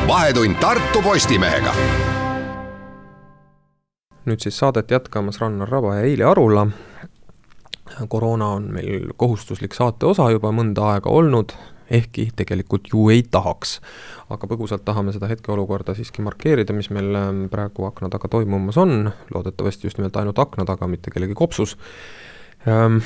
vahetund 0.07 0.55
Tartu 0.61 1.01
Postimehega. 1.01 1.73
nüüd 4.25 4.41
siis 4.41 4.57
saadet 4.57 4.91
jätkamas 4.91 5.41
Rannar 5.41 5.69
Raba 5.69 5.95
ja 5.95 6.01
Eili 6.01 6.23
Arula 6.23 6.67
koroona 8.07 8.47
on 8.47 8.71
meil 8.73 9.13
kohustuslik 9.17 9.73
saate 9.73 10.05
osa 10.05 10.29
juba 10.33 10.51
mõnda 10.51 10.91
aega 10.95 11.09
olnud, 11.09 11.53
ehkki 11.89 12.29
tegelikult 12.35 12.89
ju 12.93 13.09
ei 13.13 13.23
tahaks. 13.23 13.79
aga 14.29 14.47
põgusalt 14.49 14.85
tahame 14.85 15.13
seda 15.13 15.29
hetkeolukorda 15.29 15.93
siiski 15.93 16.23
markeerida, 16.25 16.73
mis 16.73 16.89
meil 16.89 17.13
ähm, 17.15 17.45
praegu 17.51 17.85
akna 17.85 18.09
taga 18.09 18.29
toimumas 18.31 18.77
on, 18.81 19.11
loodetavasti 19.33 19.87
just 19.87 19.99
nimelt 19.99 20.17
ainult 20.17 20.39
akna 20.39 20.65
taga, 20.65 20.87
mitte 20.89 21.13
kellegi 21.13 21.37
kopsus 21.37 21.77
ähm, 22.67 23.01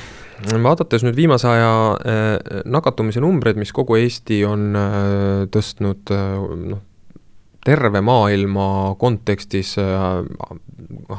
Vaadates 0.64 1.04
nüüd 1.04 1.18
viimase 1.18 1.48
aja 1.50 1.72
äh, 2.00 2.62
nakatumise 2.64 3.20
numbreid, 3.20 3.60
mis 3.60 3.72
kogu 3.76 3.98
Eesti 4.00 4.40
on 4.48 4.70
äh, 4.78 5.44
tõstnud 5.52 6.14
äh, 6.16 6.38
noh, 6.72 6.84
terve 7.64 8.00
maailma 8.00 8.94
kontekstis 8.98 9.74
äh, 9.78 9.88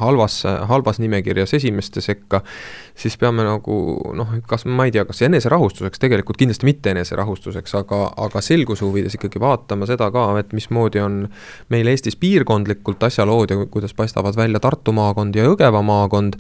halvas, 0.02 0.44
halvas 0.68 1.00
nimekirjas 1.00 1.54
esimeste 1.54 2.02
sekka, 2.02 2.42
siis 2.98 3.18
peame 3.22 3.46
nagu 3.46 3.76
noh, 4.18 4.34
kas 4.50 4.66
ma 4.66 4.88
ei 4.88 4.96
tea, 4.96 5.06
kas 5.06 5.22
eneserahustuseks, 5.28 6.02
tegelikult 6.02 6.40
kindlasti 6.42 6.68
mitte 6.68 6.96
eneserahustuseks, 6.96 7.76
aga, 7.84 8.02
aga 8.26 8.42
selguse 8.46 8.86
huvides 8.88 9.18
ikkagi 9.20 9.42
vaatama 9.42 9.90
seda 9.90 10.10
ka, 10.14 10.28
et 10.42 10.54
mismoodi 10.58 11.04
on 11.04 11.24
meil 11.74 11.94
Eestis 11.94 12.18
piirkondlikult 12.20 13.04
asjalood 13.10 13.54
ja 13.54 13.66
kuidas 13.66 13.94
paistavad 13.98 14.38
välja 14.38 14.62
Tartu 14.64 14.96
maakond 14.98 15.38
ja 15.38 15.46
Jõgeva 15.46 15.84
maakond 15.86 16.40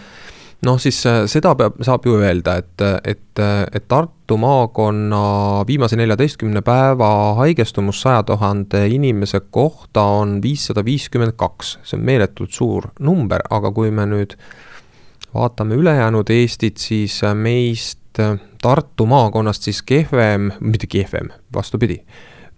noh, 0.65 0.79
siis 0.81 0.99
äh, 1.09 1.23
seda 1.31 1.53
peab, 1.57 1.79
saab 1.85 2.05
ju 2.05 2.17
öelda, 2.19 2.57
et, 2.61 2.83
et, 3.07 3.41
et 3.73 3.87
Tartu 3.91 4.37
maakonna 4.41 5.21
viimase 5.67 5.97
neljateistkümne 5.99 6.63
päeva 6.65 7.11
haigestumus 7.41 8.01
saja 8.05 8.23
tuhande 8.27 8.85
inimese 8.87 9.41
kohta 9.49 10.03
on 10.21 10.39
viissada 10.43 10.85
viiskümmend 10.85 11.35
kaks, 11.39 11.77
see 11.83 11.99
on 11.99 12.05
meeletult 12.07 12.53
suur 12.55 12.91
number, 12.99 13.43
aga 13.49 13.73
kui 13.75 13.91
me 13.91 14.07
nüüd 14.09 14.37
vaatame 15.33 15.79
ülejäänud 15.79 16.29
Eestit, 16.33 16.77
siis 16.77 17.21
meist 17.33 17.99
Tartu 18.61 19.05
maakonnast 19.07 19.63
siis 19.63 19.79
kehvem, 19.87 20.51
mitte 20.59 20.87
kehvem, 20.91 21.31
vastupidi 21.55 22.01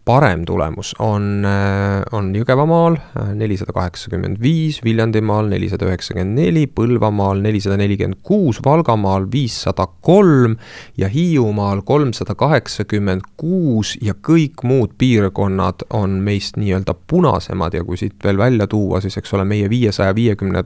parem 0.06 0.44
tulemus 0.46 0.92
on, 1.00 1.46
äh, 1.48 2.02
on 2.12 2.34
Jõgevamaal 2.36 2.98
äh, 3.00 3.30
nelisada 3.40 3.72
kaheksakümmend 3.76 4.42
viis, 4.44 4.82
Viljandimaal 4.84 5.48
nelisada 5.52 5.88
üheksakümmend 5.88 6.36
neli, 6.40 6.66
Põlvamaal 6.68 7.40
nelisada 7.44 7.78
nelikümmend 7.80 8.20
kuus, 8.28 8.60
Valgamaal 8.66 9.30
viissada 9.32 9.88
kolm 10.04 10.58
ja 11.00 11.08
Hiiumaal 11.12 11.86
kolmsada 11.88 12.36
kaheksakümmend 12.36 13.24
kuus 13.40 13.96
ja 14.04 14.16
kõik 14.16 14.66
muud 14.68 14.98
piirkonnad 15.00 15.88
on 15.96 16.20
meist 16.26 16.60
nii-öelda 16.60 16.98
punasemad 17.08 17.80
ja 17.80 17.86
kui 17.88 18.00
siit 18.00 18.20
veel 18.24 18.38
välja 18.38 18.68
tuua, 18.68 19.00
siis 19.02 19.18
eks 19.22 19.34
ole, 19.38 19.48
meie 19.48 19.72
viiesaja 19.72 20.16
viiekümne 20.16 20.66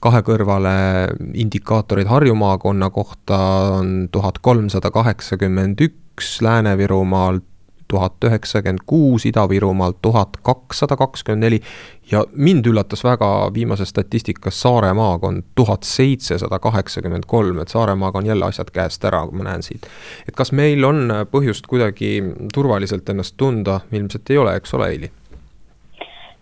kahe 0.00 0.24
kõrvale 0.24 0.72
indikaatorid 1.36 2.08
Harju 2.08 2.34
maakonna 2.38 2.88
kohta 2.90 3.38
on 3.82 4.08
tuhat 4.12 4.40
kolmsada 4.40 4.90
kaheksakümmend 4.94 5.84
üks, 5.84 6.38
Lääne-Virumaal 6.42 7.42
tuhat 7.88 8.24
üheksakümmend 8.24 8.84
kuus, 8.86 9.26
Ida-Virumaal 9.26 9.92
tuhat 10.02 10.36
kakssada 10.42 10.96
kakskümmend 10.96 11.44
neli 11.44 11.60
ja 12.10 12.24
mind 12.32 12.66
üllatas 12.66 13.04
väga 13.04 13.50
viimases 13.54 13.88
statistikas 13.88 14.60
Saare 14.60 14.92
maakond 14.92 15.42
tuhat 15.54 15.82
seitsesada 15.82 16.58
kaheksakümmend 16.58 17.24
kolm, 17.26 17.58
et 17.58 17.68
Saaremaaga 17.68 18.18
on 18.18 18.26
jälle 18.26 18.44
asjad 18.44 18.70
käest 18.72 19.04
ära, 19.04 19.26
ma 19.32 19.44
näen 19.44 19.62
siit. 19.62 19.86
et 20.28 20.36
kas 20.36 20.52
meil 20.52 20.84
on 20.84 21.12
põhjust 21.30 21.66
kuidagi 21.68 22.22
turvaliselt 22.54 23.08
ennast 23.08 23.36
tunda, 23.36 23.80
ilmselt 23.92 24.30
ei 24.30 24.38
ole, 24.38 24.56
eks 24.56 24.74
ole, 24.74 24.88
Eili? 24.88 25.10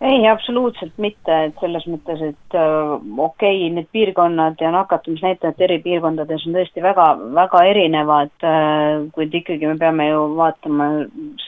Ei, 0.01 0.27
absoluutselt 0.29 0.93
mitte, 1.01 1.37
et 1.47 1.55
selles 1.61 1.87
mõttes, 1.89 2.21
et 2.21 2.57
äh, 2.57 2.91
okei 3.17 3.63
okay,, 3.63 3.71
need 3.73 3.89
piirkonnad 3.95 4.61
ja 4.61 4.71
nakatumisnäitajad 4.75 5.63
eri 5.67 5.79
piirkondades 5.85 6.45
on 6.45 6.57
tõesti 6.57 6.83
väga, 6.85 7.07
väga 7.37 7.63
erinevad 7.71 8.45
äh,, 8.45 9.07
kuid 9.15 9.33
ikkagi 9.41 9.65
me 9.65 9.77
peame 9.81 10.09
ju 10.11 10.23
vaatama 10.37 10.89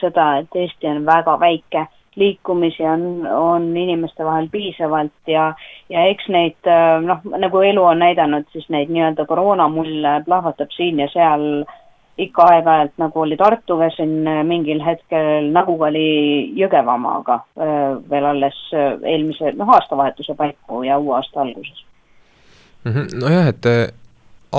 seda, 0.00 0.32
et 0.42 0.60
Eesti 0.64 0.90
on 0.90 1.04
väga 1.06 1.36
väike, 1.40 1.86
liikumisi 2.18 2.82
on, 2.90 3.04
on 3.30 3.68
inimeste 3.76 4.26
vahel 4.26 4.48
piisavalt 4.50 5.30
ja, 5.30 5.52
ja 5.88 6.08
eks 6.10 6.26
neid 6.34 6.66
äh, 6.66 6.96
noh, 7.06 7.22
nagu 7.38 7.62
elu 7.62 7.86
on 7.92 8.02
näidanud, 8.02 8.50
siis 8.50 8.66
neid 8.68 8.90
nii-öelda 8.90 9.28
koroonamulle 9.30 10.18
plahvatab 10.26 10.74
siin 10.74 10.98
ja 11.04 11.06
seal 11.14 11.46
äh, 11.62 11.78
ikka 12.24 12.48
aeg-ajalt, 12.54 12.96
nagu 13.00 13.22
oli 13.24 13.38
Tartuga 13.40 13.90
siin 13.94 14.26
äh, 14.28 14.42
mingil 14.46 14.82
hetkel, 14.84 15.50
nagu 15.54 15.76
oli 15.86 16.50
Jõgevamaaga 16.58 17.38
äh, 17.40 17.86
veel 18.10 18.28
alles 18.32 18.58
äh, 18.74 18.98
eelmise, 19.14 19.54
noh, 19.58 19.70
aastavahetuse 19.76 20.36
paiku 20.38 20.84
ja 20.86 20.98
uue 21.00 21.16
aasta 21.18 21.42
alguses 21.44 21.84
mm. 22.84 22.92
-hmm. 22.92 23.16
nojah, 23.22 23.48
et 23.48 23.70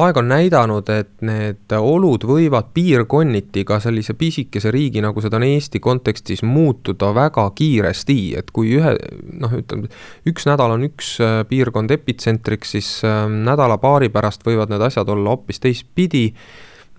aeg 0.01 0.18
on 0.18 0.27
näidanud, 0.32 0.89
et 0.89 1.12
need 1.27 1.74
olud 1.75 2.24
võivad 2.24 2.72
piirkonniti 2.74 3.65
ka 3.68 3.80
sellise 3.84 4.13
pisikese 4.13 4.72
riigi, 4.72 5.03
nagu 5.03 5.22
seda 5.22 5.38
on 5.38 5.44
Eesti 5.44 5.80
kontekstis, 5.84 6.44
muutuda 6.48 7.12
väga 7.15 7.50
kiiresti, 7.56 8.20
et 8.39 8.51
kui 8.56 8.72
ühe 8.80 8.96
noh, 9.44 9.53
ütleme, 9.60 9.91
üks 10.25 10.48
nädal 10.48 10.77
on 10.77 10.88
üks 10.88 11.18
piirkond 11.50 11.91
epitsentriks, 11.91 12.72
siis 12.72 12.91
nädala-paari 13.30 14.10
pärast 14.10 14.48
võivad 14.48 14.72
need 14.72 14.82
asjad 14.88 15.10
olla 15.12 15.36
hoopis 15.36 15.60
teistpidi 15.60 16.30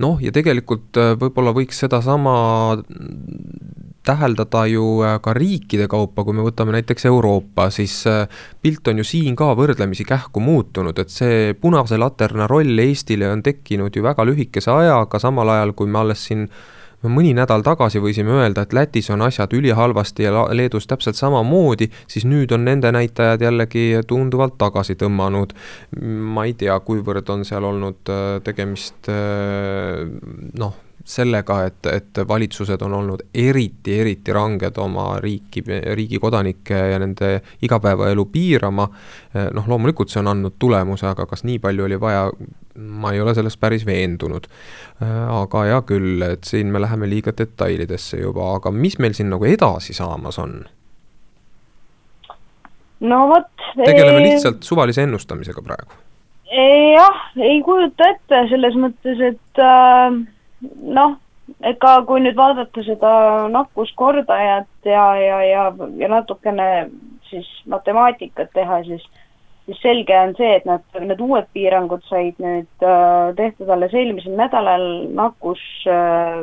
noh, 0.03 0.19
ja 0.23 0.33
tegelikult 0.35 0.99
äh, 1.01 1.15
võib-olla 1.19 1.55
võiks 1.57 1.79
sedasama 1.85 2.35
täheldada 4.07 4.65
ju 4.71 4.85
äh, 5.07 5.17
ka 5.23 5.35
riikide 5.37 5.87
kaupa, 5.91 6.25
kui 6.27 6.35
me 6.37 6.45
võtame 6.45 6.75
näiteks 6.77 7.07
Euroopa, 7.11 7.69
siis 7.75 8.01
äh, 8.11 8.27
pilt 8.63 8.89
on 8.91 9.03
ju 9.03 9.07
siin 9.07 9.39
ka 9.39 9.53
võrdlemisi 9.59 10.07
kähku 10.09 10.43
muutunud, 10.43 10.99
et 10.99 11.13
see 11.15 11.55
punase 11.59 11.99
laterna 12.01 12.49
roll 12.51 12.83
Eestile 12.83 13.31
on 13.31 13.45
tekkinud 13.47 13.95
ju 13.95 14.05
väga 14.05 14.27
lühikese 14.27 14.73
ajaga, 14.75 15.23
samal 15.23 15.55
ajal 15.55 15.75
kui 15.79 15.91
me 15.91 16.03
alles 16.03 16.27
siin 16.31 16.49
mõni 17.11 17.33
nädal 17.35 17.65
tagasi 17.67 18.03
võisime 18.03 18.37
öelda, 18.39 18.63
et 18.63 18.73
Lätis 18.73 19.11
on 19.11 19.23
asjad 19.27 19.53
ülihalvasti 19.57 20.27
ja 20.27 20.45
Leedus 20.55 20.87
täpselt 20.87 21.19
samamoodi, 21.19 21.89
siis 22.07 22.27
nüüd 22.29 22.53
on 22.55 22.65
nende 22.69 22.93
näitajad 22.95 23.43
jällegi 23.43 24.03
tunduvalt 24.07 24.59
tagasi 24.59 24.95
tõmmanud. 25.01 25.53
ma 26.03 26.45
ei 26.45 26.55
tea, 26.55 26.79
kuivõrd 26.81 27.29
on 27.31 27.45
seal 27.45 27.65
olnud 27.65 28.09
äh, 28.09 28.41
tegemist 28.45 29.09
äh, 29.09 30.07
noh 30.59 30.75
sellega, 31.05 31.59
et, 31.67 31.87
et 31.87 32.21
valitsused 32.29 32.83
on 32.83 32.95
olnud 32.95 33.23
eriti, 33.35 33.99
eriti 34.01 34.33
ranged 34.33 34.79
oma 34.79 35.17
riiki, 35.21 35.65
riigi 35.95 36.19
kodanikke 36.23 36.79
ja 36.93 36.99
nende 37.03 37.33
igapäevaelu 37.63 38.25
piirama. 38.33 38.89
noh, 39.53 39.69
loomulikult 39.69 40.13
see 40.13 40.21
on 40.21 40.31
andnud 40.35 40.59
tulemuse, 40.59 41.07
aga 41.09 41.27
kas 41.27 41.45
nii 41.45 41.59
palju 41.63 41.85
oli 41.85 42.01
vaja, 42.01 42.29
ma 42.77 43.13
ei 43.13 43.21
ole 43.21 43.35
selles 43.35 43.57
päris 43.57 43.87
veendunud. 43.87 44.47
aga 45.41 45.65
hea 45.71 45.81
küll, 45.89 46.23
et 46.23 46.45
siin 46.45 46.71
me 46.73 46.81
läheme 46.81 47.11
liiga 47.11 47.35
detailidesse 47.39 48.21
juba, 48.23 48.55
aga 48.57 48.71
mis 48.71 48.99
meil 48.99 49.19
siin 49.19 49.31
nagu 49.33 49.45
edasi 49.49 49.97
saamas 49.97 50.39
on? 50.39 50.63
no 53.01 53.27
vot. 53.29 53.51
tegeleme 53.85 54.23
lihtsalt 54.23 54.63
suvalise 54.63 55.03
ennustamisega 55.03 55.63
praegu 55.63 55.99
jah, 56.93 57.27
ei 57.41 57.61
kujuta 57.65 58.11
ette 58.13 58.45
selles 58.51 58.77
mõttes, 58.79 59.21
et 59.33 59.61
äh, 59.63 60.21
noh, 60.99 61.17
ega 61.63 61.97
kui 62.09 62.23
nüüd 62.23 62.37
vaadata 62.39 62.85
seda 62.87 63.15
nakkuskordajat 63.53 64.91
ja, 64.91 65.07
ja, 65.19 65.41
ja, 65.47 65.65
ja 65.99 66.13
natukene 66.13 66.69
siis 67.31 67.49
matemaatikat 67.67 68.53
teha, 68.55 68.83
siis 68.87 69.05
siis 69.67 69.79
selge 69.83 70.17
on 70.19 70.35
see, 70.39 70.57
et 70.57 70.65
nad, 70.67 70.83
need 70.99 71.21
uued 71.23 71.47
piirangud 71.55 72.03
said 72.09 72.39
nüüd 72.43 72.87
äh, 72.87 73.31
tehtud 73.39 73.71
alles 73.71 73.95
eelmisel 73.95 74.35
nädalal 74.39 74.87
nakkus 75.15 75.63
äh,, 75.87 76.41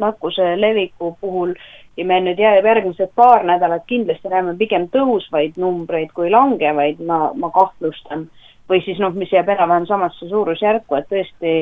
nakkuse 0.00 0.54
leviku 0.60 1.14
puhul 1.20 1.54
ja 1.98 2.06
me 2.08 2.20
nüüd 2.24 2.40
järgmised 2.40 3.12
paar 3.14 3.44
nädalat 3.44 3.84
kindlasti 3.90 4.32
näeme 4.32 4.56
pigem 4.60 4.88
tõusvaid 4.94 5.58
numbreid 5.60 6.14
kui 6.16 6.30
langevaid, 6.32 7.02
ma, 7.04 7.30
ma 7.34 7.50
kahtlustan. 7.54 8.28
või 8.70 8.78
siis 8.84 9.00
noh, 9.02 9.10
mis 9.18 9.32
jääb 9.34 9.48
enam-vähem 9.50 9.86
samasse 9.88 10.28
suurusjärku, 10.30 10.94
et 10.94 11.08
tõesti 11.10 11.54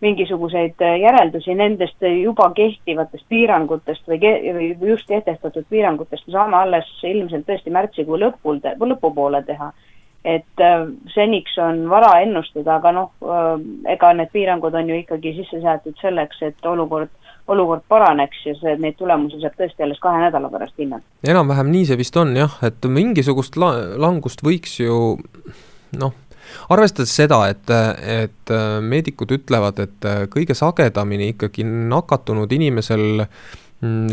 mingisuguseid 0.00 0.80
järeldusi 1.00 1.54
nendest 1.54 2.02
juba 2.22 2.50
kehtivatest 2.56 3.26
piirangutest 3.28 4.08
või, 4.08 4.18
ke 4.22 4.32
või 4.56 4.94
just 4.94 5.08
kehtestatud 5.08 5.66
piirangutest 5.70 6.26
me 6.26 6.36
saame 6.36 6.56
alles 6.56 6.88
ilmselt 7.04 7.46
tõesti 7.46 7.72
märtsikuu 7.74 8.18
lõpul, 8.20 8.62
lõpupoole 8.64 9.42
teha 9.46 9.72
et 10.24 10.60
äh, 10.60 10.88
seniks 11.14 11.56
on 11.58 11.86
vara 11.90 12.18
ennustada, 12.20 12.76
aga 12.76 12.92
noh, 12.92 13.12
äh, 13.24 13.54
ega 13.94 14.12
need 14.16 14.32
piirangud 14.34 14.74
on 14.76 14.92
ju 14.92 15.00
ikkagi 15.00 15.32
sisse 15.38 15.62
seatud 15.62 15.96
selleks, 16.00 16.42
et 16.44 16.68
olukord, 16.68 17.12
olukord 17.48 17.86
paraneks 17.88 18.44
ja 18.44 18.54
see, 18.60 18.76
neid 18.82 18.98
tulemusi 19.00 19.40
saab 19.40 19.56
tõesti 19.58 19.86
alles 19.86 20.00
kahe 20.02 20.20
nädala 20.26 20.52
pärast 20.52 20.76
hinnata. 20.78 21.06
enam-vähem 21.24 21.72
nii 21.72 21.88
see 21.88 22.00
vist 22.00 22.16
on 22.20 22.36
jah, 22.36 22.58
et 22.66 22.84
mingisugust 22.84 23.56
la 23.60 23.72
langust 24.00 24.44
võiks 24.44 24.76
ju 24.82 25.16
noh, 25.96 26.12
arvestades 26.68 27.12
seda, 27.14 27.42
et, 27.50 27.70
et 28.00 28.54
meedikud 28.82 29.32
ütlevad, 29.36 29.80
et 29.84 30.08
kõige 30.32 30.56
sagedamini 30.58 31.32
ikkagi 31.34 31.64
nakatunud 31.66 32.52
inimesel 32.56 33.24
äh, 33.26 33.42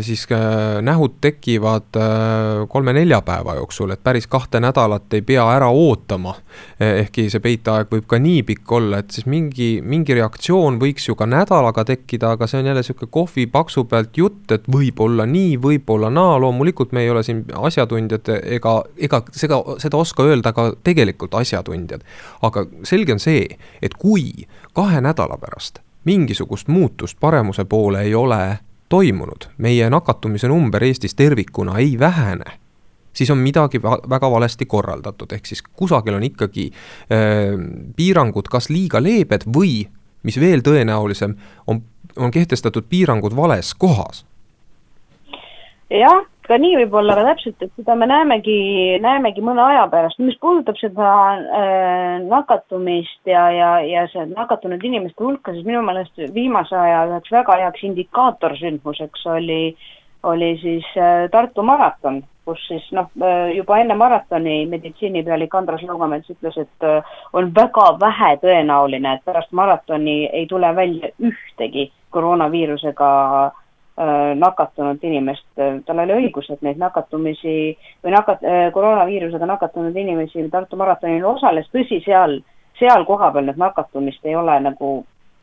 siis 0.00 0.26
äh, 0.32 0.82
nähud 0.82 1.18
tekivad 1.20 1.96
äh, 1.96 2.68
kolme-nelja 2.68 3.20
päeva 3.22 3.54
jooksul, 3.54 3.90
et 3.90 4.02
päris 4.02 4.26
kahte 4.26 4.60
nädalat 4.60 5.12
ei 5.12 5.22
pea 5.22 5.44
ära 5.52 5.68
ootama. 5.68 6.34
Eh, 6.80 7.02
ehkki 7.02 7.26
see 7.28 7.42
peiteaeg 7.44 7.90
võib 7.92 8.06
ka 8.08 8.16
nii 8.22 8.42
pikk 8.48 8.72
olla, 8.72 9.02
et 9.02 9.12
siis 9.12 9.26
mingi, 9.28 9.82
mingi 9.84 10.16
reaktsioon 10.16 10.78
võiks 10.80 11.10
ju 11.10 11.16
ka 11.18 11.28
nädalaga 11.28 11.84
tekkida, 11.84 12.30
aga 12.36 12.48
see 12.48 12.62
on 12.62 12.70
jälle 12.70 12.82
sihuke 12.86 13.10
kohvi 13.12 13.44
paksu 13.52 13.84
pealt 13.90 14.16
jutt, 14.16 14.46
et 14.56 14.64
võib-olla 14.72 15.26
nii, 15.28 15.58
võib-olla 15.60 16.08
naa, 16.10 16.38
loomulikult 16.40 16.94
me 16.96 17.04
ei 17.04 17.10
ole 17.12 17.22
siin 17.26 17.44
asjatundjad 17.52 18.30
ega, 18.38 18.78
ega 18.96 19.20
seda, 19.36 19.60
seda 19.84 20.00
oska 20.00 20.24
öelda 20.24 20.54
ka 20.56 20.70
tegelikult 20.84 21.36
asjatundjad. 21.36 22.06
aga 22.42 22.64
selge 22.88 23.12
on 23.12 23.20
see, 23.20 23.44
et 23.82 24.00
kui 24.00 24.48
kahe 24.72 25.04
nädala 25.04 25.36
pärast 25.36 25.82
mingisugust 26.08 26.68
muutust 26.72 27.18
paremuse 27.20 27.64
poole 27.68 28.00
ei 28.06 28.14
ole 28.14 28.58
toimunud, 28.88 29.48
meie 29.58 29.90
nakatumise 29.90 30.48
number 30.48 30.84
Eestis 30.84 31.14
tervikuna 31.14 31.78
ei 31.78 31.98
vähene, 31.98 32.58
siis 33.12 33.30
on 33.30 33.38
midagi 33.38 33.82
väga 33.82 34.30
valesti 34.30 34.66
korraldatud, 34.66 35.32
ehk 35.32 35.46
siis 35.46 35.62
kusagil 35.62 36.14
on 36.14 36.24
ikkagi 36.28 36.70
äh, 36.70 37.54
piirangud 37.96 38.48
kas 38.50 38.70
liiga 38.70 39.02
leebed 39.02 39.48
või 39.54 39.82
mis 40.22 40.40
veel 40.40 40.64
tõenäolisem, 40.66 41.36
on, 41.66 41.82
on 42.16 42.30
kehtestatud 42.34 42.88
piirangud 42.88 43.36
vales 43.36 43.74
kohas. 43.74 44.24
jah 45.90 46.26
ka 46.48 46.56
nii 46.60 46.76
võib 46.80 46.94
olla, 47.00 47.14
aga 47.14 47.32
täpselt, 47.32 47.60
et 47.62 47.72
seda 47.76 47.94
me 47.98 48.08
näemegi, 48.08 48.56
näemegi 49.04 49.44
mõne 49.44 49.62
aja 49.64 49.84
pärast. 49.92 50.20
mis 50.22 50.38
puudutab 50.40 50.78
seda 50.80 51.10
äh, 51.34 52.16
nakatumist 52.24 53.28
ja, 53.28 53.44
ja, 53.52 53.70
ja 53.84 54.06
see 54.12 54.24
nakatunud 54.32 54.84
inimeste 54.84 55.24
hulka, 55.24 55.52
siis 55.52 55.66
minu 55.68 55.82
meelest 55.86 56.24
viimase 56.34 56.76
aja 56.76 57.04
üheks 57.10 57.32
väga 57.34 57.60
heaks 57.64 57.84
indikaatorsündmuseks 57.90 59.26
oli, 59.34 59.76
oli 60.32 60.50
siis 60.62 60.88
äh, 60.96 61.28
Tartu 61.32 61.62
maraton, 61.62 62.22
kus 62.48 62.64
siis 62.70 62.88
noh 62.96 63.12
äh,, 63.20 63.52
juba 63.58 63.78
enne 63.82 63.98
maratoni 63.98 64.64
meditsiinipealik 64.72 65.54
Andres 65.54 65.84
Laugamets 65.84 66.32
ütles, 66.32 66.56
et 66.64 66.88
äh, 66.88 67.14
on 67.32 67.52
väga 67.54 67.92
vähe 68.00 68.34
tõenäoline, 68.42 69.18
et 69.18 69.24
pärast 69.28 69.52
maratoni 69.52 70.20
ei 70.32 70.46
tule 70.48 70.72
välja 70.76 71.12
ühtegi 71.20 71.90
koroonaviirusega 72.10 73.08
Äh, 73.48 73.64
nakatunud 74.38 75.02
inimest, 75.02 75.46
tal 75.86 76.02
oli 76.04 76.14
õigus, 76.14 76.46
et 76.52 76.62
neid 76.62 76.78
nakatumisi 76.78 77.54
või 78.04 78.14
nakat-, 78.14 78.44
äh, 78.46 78.68
koroonaviirusega 78.74 79.46
nakatunud 79.46 79.96
inimesi 79.96 80.44
Tartu 80.52 80.78
maratonil 80.78 81.24
osales, 81.26 81.66
tõsi, 81.74 81.98
seal, 82.04 82.38
seal 82.78 83.06
kohapeal 83.08 83.50
need 83.50 83.58
nakatumist 83.58 84.26
ei 84.26 84.36
ole 84.38 84.60
nagu, 84.62 84.92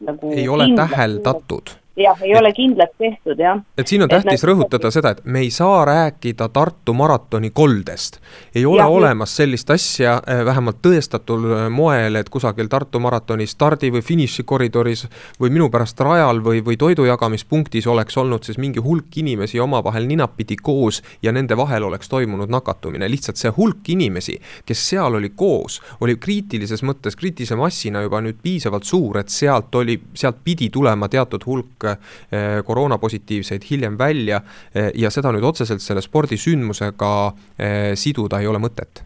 nagu 0.08 0.32
ei 0.36 0.48
ole 0.50 0.70
täheldatud 0.76 1.76
jah, 1.97 2.21
ei 2.21 2.31
et, 2.31 2.39
ole 2.39 2.51
kindlaks 2.53 2.97
tehtud, 2.97 3.39
jah. 3.39 3.60
et 3.77 3.88
siin 3.88 4.03
on 4.03 4.10
tähtis 4.12 4.43
et 4.43 4.47
rõhutada 4.49 4.91
seda, 4.91 5.13
et 5.15 5.21
me 5.25 5.41
ei 5.45 5.51
saa 5.53 5.86
rääkida 5.88 6.49
Tartu 6.53 6.93
maratoni 6.93 7.49
koldest. 7.55 8.19
ei 8.55 8.65
ole 8.65 8.84
ja, 8.84 8.88
olemas 8.88 9.36
sellist 9.36 9.69
asja, 9.71 10.17
eh, 10.27 10.43
vähemalt 10.45 10.81
tõestatud 10.84 11.45
eh, 11.45 11.65
moel, 11.69 12.19
et 12.19 12.29
kusagil 12.29 12.67
Tartu 12.71 12.99
maratoni 12.99 13.47
stardi 13.47 13.91
või 13.93 14.03
finišikoridoris 14.03 15.05
või 15.39 15.53
minu 15.55 15.69
pärast 15.71 15.99
rajal 16.03 16.41
või, 16.43 16.62
või 16.65 16.77
toidujagamispunktis 16.77 17.88
oleks 17.88 18.17
olnud 18.17 18.43
siis 18.43 18.60
mingi 18.60 18.84
hulk 18.84 19.17
inimesi 19.17 19.60
omavahel 19.60 20.08
ninapidi 20.08 20.60
koos 20.62 21.01
ja 21.23 21.31
nende 21.31 21.58
vahel 21.58 21.88
oleks 21.88 22.10
toimunud 22.12 22.51
nakatumine, 22.51 23.10
lihtsalt 23.10 23.39
see 23.39 23.53
hulk 23.55 23.89
inimesi, 23.95 24.38
kes 24.65 24.84
seal 24.89 25.15
oli 25.15 25.31
koos, 25.36 25.79
oli 26.01 26.17
kriitilises 26.19 26.84
mõttes 26.84 27.15
kriitilise 27.15 27.55
massina 27.55 28.03
juba 28.03 28.19
nüüd 28.21 28.41
piisavalt 28.43 28.84
suur, 28.84 29.21
et 29.21 29.31
sealt 29.31 29.75
oli, 29.75 29.97
sealt 30.13 30.43
pidi 30.43 30.69
tulema 30.69 31.08
teatud 31.10 31.43
hulk 31.45 31.85
Eh, 31.95 32.63
koroonapositiivseid 32.65 33.65
hiljem 33.71 33.98
välja 34.00 34.41
eh, 34.76 34.91
ja 34.95 35.12
seda 35.13 35.32
nüüd 35.36 35.45
otseselt 35.45 35.84
selle 35.84 36.02
spordisündmusega 36.02 37.12
eh, 37.60 37.91
siduda 38.00 38.41
ei 38.41 38.50
ole 38.50 38.62
mõtet. 38.63 39.04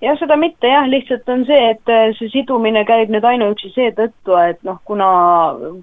Jah, 0.00 0.16
seda 0.16 0.36
mitte 0.40 0.64
jah, 0.64 0.86
lihtsalt 0.88 1.28
on 1.28 1.42
see, 1.44 1.74
et 1.74 1.90
see 2.16 2.30
sidumine 2.32 2.86
käib 2.88 3.10
nüüd 3.12 3.24
ainuüksi 3.28 3.68
seetõttu, 3.74 4.32
et 4.40 4.62
noh, 4.64 4.78
kuna 4.88 5.08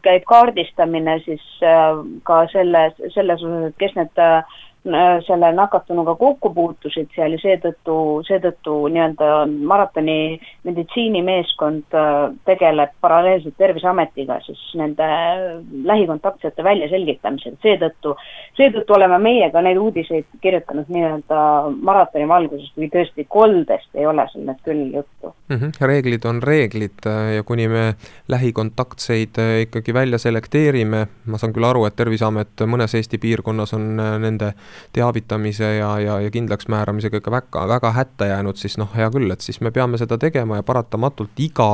käib 0.02 0.26
kaardistamine, 0.26 1.20
siis 1.22 1.44
ka 2.26 2.40
selles, 2.50 2.98
selles 3.14 3.44
osas, 3.46 3.68
et 3.70 3.78
kes 3.78 3.94
need 4.00 4.18
Äh, 4.18 4.44
selle 5.28 5.52
nakatunuga 5.52 6.16
kokku 6.16 6.54
puutusid 6.54 7.10
seal 7.16 7.36
ja 7.36 7.40
seetõttu, 7.42 7.96
seetõttu 8.28 8.76
nii-öelda 8.94 9.30
maratoni 9.68 10.38
meditsiinimeeskond 10.68 11.96
äh, 11.98 12.16
tegeleb 12.48 12.94
paralleelselt 13.02 13.58
Terviseametiga 13.58 14.40
siis 14.46 14.62
nende 14.80 15.08
lähikontaktsete 15.88 16.64
väljaselgitamisel, 16.64 17.58
seetõttu, 17.64 18.16
seetõttu 18.60 18.96
oleme 18.96 19.20
meie 19.24 19.50
ka 19.52 19.64
neid 19.66 19.80
uudiseid 19.82 20.30
kirjutanud 20.42 20.92
nii-öelda 20.94 21.42
maratoni 21.90 22.28
valguses, 22.30 22.72
kui 22.76 22.90
tõesti 22.94 23.28
koldest 23.28 23.96
ei 23.96 24.08
ole 24.08 24.28
seal 24.32 24.48
nüüd 24.48 24.64
küll 24.64 24.86
juttu 25.00 25.34
mm. 25.50 25.58
-hmm. 25.58 25.72
reeglid 25.82 26.26
on 26.26 26.42
reeglid 26.44 27.08
äh, 27.08 27.36
ja 27.40 27.44
kuni 27.44 27.68
me 27.68 27.86
lähikontaktseid 28.28 29.42
ikkagi 29.68 29.94
välja 29.94 30.18
selekteerime, 30.18 31.08
ma 31.26 31.38
saan 31.38 31.54
küll 31.54 31.68
aru, 31.68 31.86
et 31.86 31.96
Terviseamet 31.98 32.68
mõnes 32.70 32.94
Eesti 32.96 33.18
piirkonnas 33.18 33.74
on 33.74 33.96
nende 33.98 34.54
teavitamise 34.94 35.76
ja, 35.78 35.92
ja, 36.00 36.20
ja 36.22 36.32
kindlaksmääramisega 36.32 37.22
ikka 37.22 37.32
väga, 37.32 37.68
väga 37.68 37.92
hätta 37.92 38.32
jäänud, 38.32 38.58
siis 38.60 38.78
noh, 38.78 38.90
hea 38.96 39.10
küll, 39.14 39.32
et 39.34 39.46
siis 39.46 39.62
me 39.62 39.72
peame 39.72 40.00
seda 40.02 40.18
tegema 40.22 40.60
ja 40.60 40.66
paratamatult 40.66 41.40
iga 41.44 41.70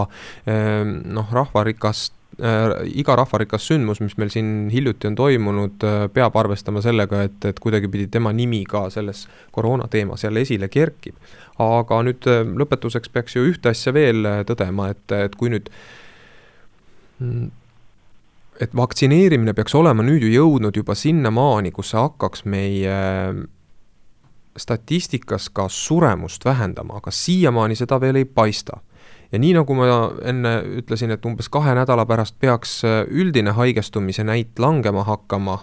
ehm, 0.47 0.99
noh, 1.15 1.31
rahvarikast 1.31 2.13
äh, 2.41 2.75
iga 2.99 3.15
rahvarikas 3.19 3.67
sündmus, 3.71 4.01
mis 4.03 4.17
meil 4.21 4.33
siin 4.33 4.51
hiljuti 4.73 5.09
on 5.11 5.17
toimunud 5.19 5.87
äh,, 5.87 6.05
peab 6.13 6.37
arvestama 6.39 6.83
sellega, 6.85 7.23
et, 7.29 7.39
et 7.49 7.59
kuidagipidi 7.63 8.07
tema 8.11 8.33
nimi 8.33 8.63
ka 8.69 8.87
selles 8.93 9.25
koroona 9.51 9.87
teemas 9.87 10.23
jälle 10.23 10.45
esile 10.45 10.69
kerkib. 10.69 11.17
aga 11.63 12.03
nüüd 12.05 12.29
äh, 12.29 12.45
lõpetuseks 12.61 13.11
peaks 13.13 13.35
ju 13.37 13.47
ühte 13.49 13.73
asja 13.73 13.93
veel 13.93 14.25
tõdema, 14.49 14.89
et, 14.93 15.17
et 15.25 15.35
kui 15.37 15.53
nüüd 15.53 15.69
mm, 17.19 17.51
et 18.61 18.75
vaktsineerimine 18.75 19.53
peaks 19.53 19.75
olema 19.75 20.03
nüüd 20.05 20.23
ju 20.25 20.31
jõudnud 20.33 20.77
juba 20.77 20.95
sinnamaani, 20.97 21.71
kus 21.71 21.93
see 21.93 22.01
hakkaks 22.01 22.45
meie 22.49 22.95
statistikas 24.57 25.49
ka 25.49 25.67
suremust 25.69 26.45
vähendama, 26.45 26.99
aga 27.01 27.11
siiamaani 27.11 27.75
seda 27.75 27.99
veel 28.01 28.21
ei 28.21 28.25
paista. 28.25 28.81
ja 29.31 29.39
nii, 29.41 29.53
nagu 29.57 29.73
ma 29.73 29.85
enne 30.29 30.51
ütlesin, 30.77 31.09
et 31.15 31.23
umbes 31.25 31.47
kahe 31.49 31.73
nädala 31.73 32.05
pärast 32.05 32.35
peaks 32.39 32.83
üldine 33.09 33.55
haigestumise 33.57 34.23
näit 34.23 34.59
langema 34.61 35.03
hakkama, 35.07 35.57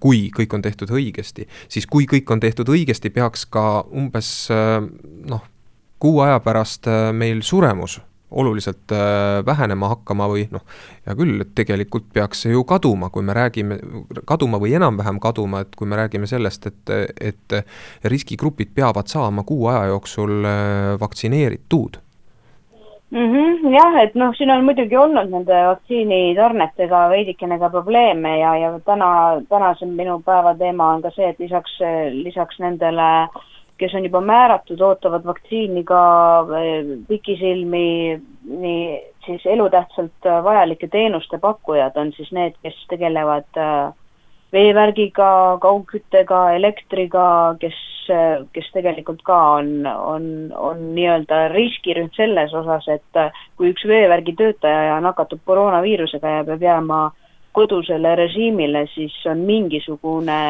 kui 0.00 0.30
kõik 0.32 0.54
on 0.56 0.64
tehtud 0.64 0.90
õigesti, 0.90 1.44
siis 1.68 1.86
kui 1.86 2.06
kõik 2.08 2.32
on 2.32 2.40
tehtud 2.40 2.72
õigesti, 2.72 3.12
peaks 3.12 3.44
ka 3.52 3.84
umbes 3.92 4.48
noh, 5.28 5.44
kuu 6.00 6.24
aja 6.24 6.40
pärast 6.40 6.88
meil 7.12 7.44
suremus 7.44 8.00
oluliselt 8.32 8.92
äh, 8.92 9.40
vähenema 9.46 9.92
hakkama 9.92 10.28
või 10.32 10.46
noh, 10.52 10.64
hea 11.06 11.16
küll, 11.18 11.40
et 11.44 11.54
tegelikult 11.58 12.08
peaks 12.14 12.44
see 12.46 12.54
ju 12.54 12.64
kaduma, 12.68 13.10
kui 13.12 13.24
me 13.26 13.36
räägime, 13.36 13.78
kaduma 14.28 14.60
või 14.62 14.76
enam-vähem 14.78 15.20
kaduma, 15.22 15.64
et 15.64 15.76
kui 15.76 15.88
me 15.88 15.98
räägime 16.00 16.30
sellest, 16.30 16.70
et, 16.70 16.94
et 17.20 17.58
riskigrupid 18.04 18.72
peavad 18.74 19.12
saama 19.12 19.44
kuu 19.48 19.68
aja 19.72 19.92
jooksul 19.92 20.40
äh, 20.44 20.94
vaktsineeritud 21.00 22.00
mm. 23.12 23.32
-hmm, 23.32 23.74
jah, 23.74 23.96
et 24.02 24.14
noh, 24.14 24.34
siin 24.34 24.50
on 24.50 24.64
muidugi 24.64 24.96
olnud 24.96 25.30
nende 25.30 25.62
vaktsiinitarnetega 25.68 27.08
veidikene 27.12 27.58
ka 27.58 27.70
probleeme 27.70 28.38
ja, 28.38 28.56
ja 28.56 28.72
täna, 28.84 29.42
tänase 29.48 29.86
minu 29.86 30.20
päeva 30.26 30.54
teema 30.54 30.92
on 30.94 31.02
ka 31.02 31.10
see, 31.16 31.28
et 31.28 31.38
lisaks, 31.38 31.78
lisaks 32.12 32.58
nendele, 32.58 33.10
kes 33.82 33.94
on 33.98 34.06
juba 34.06 34.20
määratud, 34.24 34.80
ootavad 34.80 35.26
vaktsiini 35.26 35.82
ka 35.84 36.02
eh, 36.58 36.92
pikisilmi, 37.08 37.86
nii 38.48 38.84
siis 39.26 39.46
elutähtsalt 39.46 40.30
vajalike 40.44 40.88
teenuste 40.88 41.38
pakkujad 41.38 41.96
on 41.96 42.12
siis 42.16 42.32
need, 42.32 42.54
kes 42.62 42.78
tegelevad 42.90 43.58
äh, 43.58 43.92
veevärgiga, 44.52 45.58
kaugküttega, 45.60 46.42
elektriga, 46.58 47.24
kes, 47.60 47.78
kes 48.52 48.68
tegelikult 48.74 49.22
ka 49.24 49.38
on, 49.58 49.72
on, 49.86 50.28
on 50.56 50.82
nii-öelda 50.96 51.46
riskirühm 51.54 52.10
selles 52.16 52.54
osas, 52.54 52.88
et 52.92 53.20
kui 53.56 53.72
üks 53.72 53.86
veevärgi 53.88 54.36
töötaja 54.38 55.00
nakatub 55.04 55.40
koroonaviirusega 55.48 56.36
ja 56.36 56.46
peab 56.48 56.66
jääma 56.68 57.02
kodusele 57.52 58.14
režiimile, 58.16 58.86
siis 58.94 59.14
on 59.28 59.44
mingisugune 59.48 60.40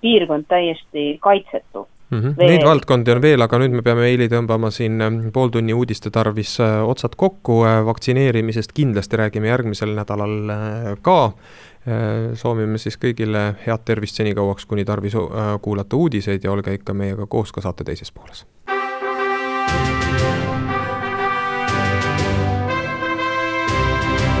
piirkond 0.00 0.46
täiesti 0.48 1.16
kaitsetu 1.22 1.86
mm. 2.10 2.20
-hmm. 2.20 2.34
Neid 2.36 2.64
valdkondi 2.64 3.10
on 3.10 3.22
veel, 3.22 3.42
aga 3.42 3.58
nüüd 3.58 3.76
me 3.76 3.82
peame 3.82 4.06
Eili 4.10 4.28
tõmbama 4.32 4.70
siin 4.70 5.00
ähm, 5.00 5.20
pooltunni 5.32 5.74
uudiste 5.74 6.10
tarvis 6.10 6.58
äh, 6.60 6.80
otsad 6.88 7.16
kokku, 7.16 7.64
äh, 7.64 7.84
vaktsineerimisest 7.86 8.72
kindlasti 8.72 9.16
räägime 9.16 9.48
järgmisel 9.48 9.94
nädalal 9.94 10.50
äh, 10.50 10.92
ka. 11.02 11.32
soovime 12.34 12.78
siis 12.82 12.96
kõigile 12.98 13.54
head 13.62 13.84
tervist 13.86 14.16
senikauaks, 14.18 14.66
kuni 14.66 14.84
tarvis 14.84 15.14
kuulata 15.62 15.96
uudiseid 15.96 16.44
ja 16.44 16.50
olge 16.50 16.74
ikka 16.74 16.94
meiega 16.94 17.26
koos 17.26 17.52
ka 17.52 17.60
saate 17.60 17.84
teises 17.84 18.10
pooles. 18.12 18.46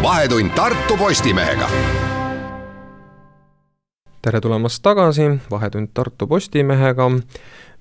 vahetund 0.02 0.50
Tartu 0.54 0.96
Postimehega 0.96 1.70
tere 4.26 4.40
tulemast 4.40 4.82
tagasi, 4.82 5.22
Vahetund 5.50 5.88
Tartu 5.94 6.26
Postimehega. 6.26 7.10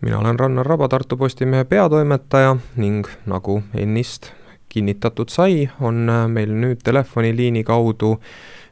mina 0.02 0.20
olen 0.20 0.40
Rannar 0.40 0.66
Raba, 0.66 0.88
Tartu 0.88 1.18
Postimehe 1.18 1.64
peatoimetaja 1.64 2.56
ning 2.76 3.08
nagu 3.26 3.64
ennist 3.74 4.32
kinnitatud 4.70 5.30
sai, 5.30 5.70
on 5.82 6.06
meil 6.28 6.54
nüüd 6.54 6.84
telefoniliini 6.84 7.64
kaudu 7.64 8.20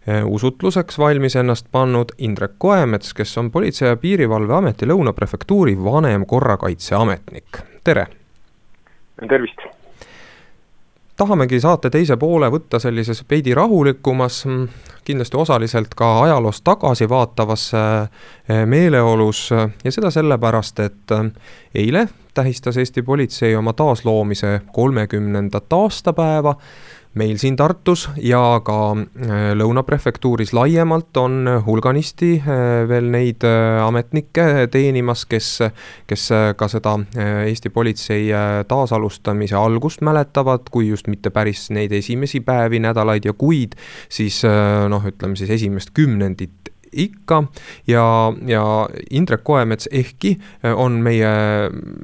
eh, 0.08 0.22
usutluseks 0.26 1.00
valmis 1.00 1.36
ennast 1.36 1.66
pannud 1.72 2.14
Indrek 2.18 2.52
Koemets, 2.58 3.14
kes 3.14 3.38
on 3.38 3.50
Politsei- 3.52 3.90
ja 3.90 3.98
Piirivalveameti 3.98 4.86
Lõuna 4.86 5.14
prefektuuri 5.14 5.74
vanem 5.84 6.26
korrakaitseametnik, 6.26 7.64
tere! 7.84 8.08
tervist! 9.30 9.83
Tahamegi 11.24 11.60
saate 11.64 11.90
teise 11.94 12.18
poole 12.20 12.50
võtta 12.52 12.80
sellises 12.84 13.22
veidi 13.30 13.54
rahulikumas, 13.56 14.42
mm, 14.46 14.66
kindlasti 15.08 15.38
osaliselt 15.40 15.94
ka 15.96 16.10
ajaloos 16.26 16.60
tagasi 16.62 17.08
vaatavas 17.10 17.70
eh, 17.80 18.66
meeleolus 18.66 19.46
ja 19.54 19.92
seda 19.92 20.12
sellepärast, 20.12 20.84
et 20.84 21.16
eh, 21.16 21.30
eile 21.84 22.08
tähistas 22.34 22.78
Eesti 22.82 23.02
politsei 23.02 23.56
oma 23.56 23.74
taasloomise 23.74 24.62
kolmekümnendat 24.74 25.74
aastapäeva 25.74 26.56
meil 27.20 27.38
siin 27.38 27.56
Tartus 27.60 28.08
ja 28.22 28.42
ka 28.66 28.78
äh, 28.94 29.52
Lõuna 29.58 29.84
prefektuuris 29.86 30.54
laiemalt 30.56 31.18
on 31.22 31.50
hulganisti 31.66 32.32
äh, 32.40 32.84
veel 32.90 33.10
neid 33.14 33.46
äh, 33.48 33.82
ametnikke 33.84 34.68
teenimas, 34.74 35.26
kes, 35.30 35.50
kes 36.10 36.26
ka 36.58 36.68
seda 36.72 36.96
Eesti 37.14 37.70
politsei 37.74 38.28
taasalustamise 38.68 39.56
algust 39.58 40.02
mäletavad, 40.06 40.68
kui 40.72 40.88
just 40.90 41.08
mitte 41.12 41.32
päris 41.34 41.68
neid 41.74 41.94
esimesi 41.94 42.42
päevi, 42.46 42.82
nädalaid 42.84 43.26
ja 43.28 43.34
kuid, 43.38 43.76
siis 44.12 44.42
noh, 44.90 45.06
ütleme 45.10 45.38
siis 45.40 45.52
esimest 45.54 45.94
kümnendit 45.96 46.63
ikka 46.94 47.44
ja, 47.88 48.06
ja 48.48 48.64
Indrek 49.12 49.44
Koemets 49.44 49.90
ehkki 49.92 50.38
äh, 50.40 50.74
on 50.80 51.00
meie 51.04 51.30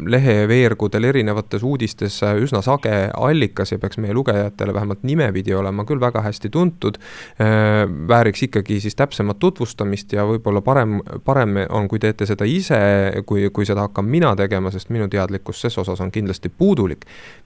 lehe 0.08 0.36
veergudel 0.48 1.10
erinevates 1.10 1.64
uudistes 1.64 2.22
äh, 2.24 2.38
üsna 2.42 2.62
sage 2.66 3.10
allikas 3.18 3.74
ja 3.74 3.80
peaks 3.80 4.00
meie 4.02 4.14
lugejatele 4.14 4.74
vähemalt 4.74 5.04
nimepidi 5.04 5.54
olema 5.56 5.86
küll 5.86 6.02
väga 6.02 6.24
hästi 6.26 6.50
tuntud, 6.54 7.00
äh, 7.42 7.86
vääriks 8.08 8.44
ikkagi 8.50 8.80
siis 8.84 8.96
täpsemat 9.00 9.40
tutvustamist 9.40 10.14
ja 10.14 10.26
võib-olla 10.28 10.62
parem, 10.66 11.00
parem 11.26 11.64
on, 11.70 11.88
kui 11.88 12.00
teete 12.00 12.28
seda 12.30 12.48
ise, 12.48 12.80
kui, 13.26 13.50
kui 13.54 13.68
seda 13.68 13.88
hakkan 13.88 14.06
mina 14.06 14.36
tegema, 14.40 14.72
sest 14.72 14.92
minu 14.94 15.10
teadlikkus 15.12 15.62
ses 15.62 15.78
osas 15.78 16.02
on 16.02 16.12
kindlasti 16.12 16.50
puudulik. 16.50 17.06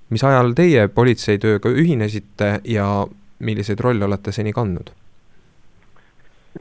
mis 0.09 0.23
ajal 0.23 0.53
teie 0.53 0.87
politseitööga 0.87 1.69
ühinesite 1.69 2.59
ja 2.63 3.07
milliseid 3.39 3.79
rolle 3.79 4.05
olete 4.05 4.31
seni 4.31 4.53
kandnud? 4.53 4.93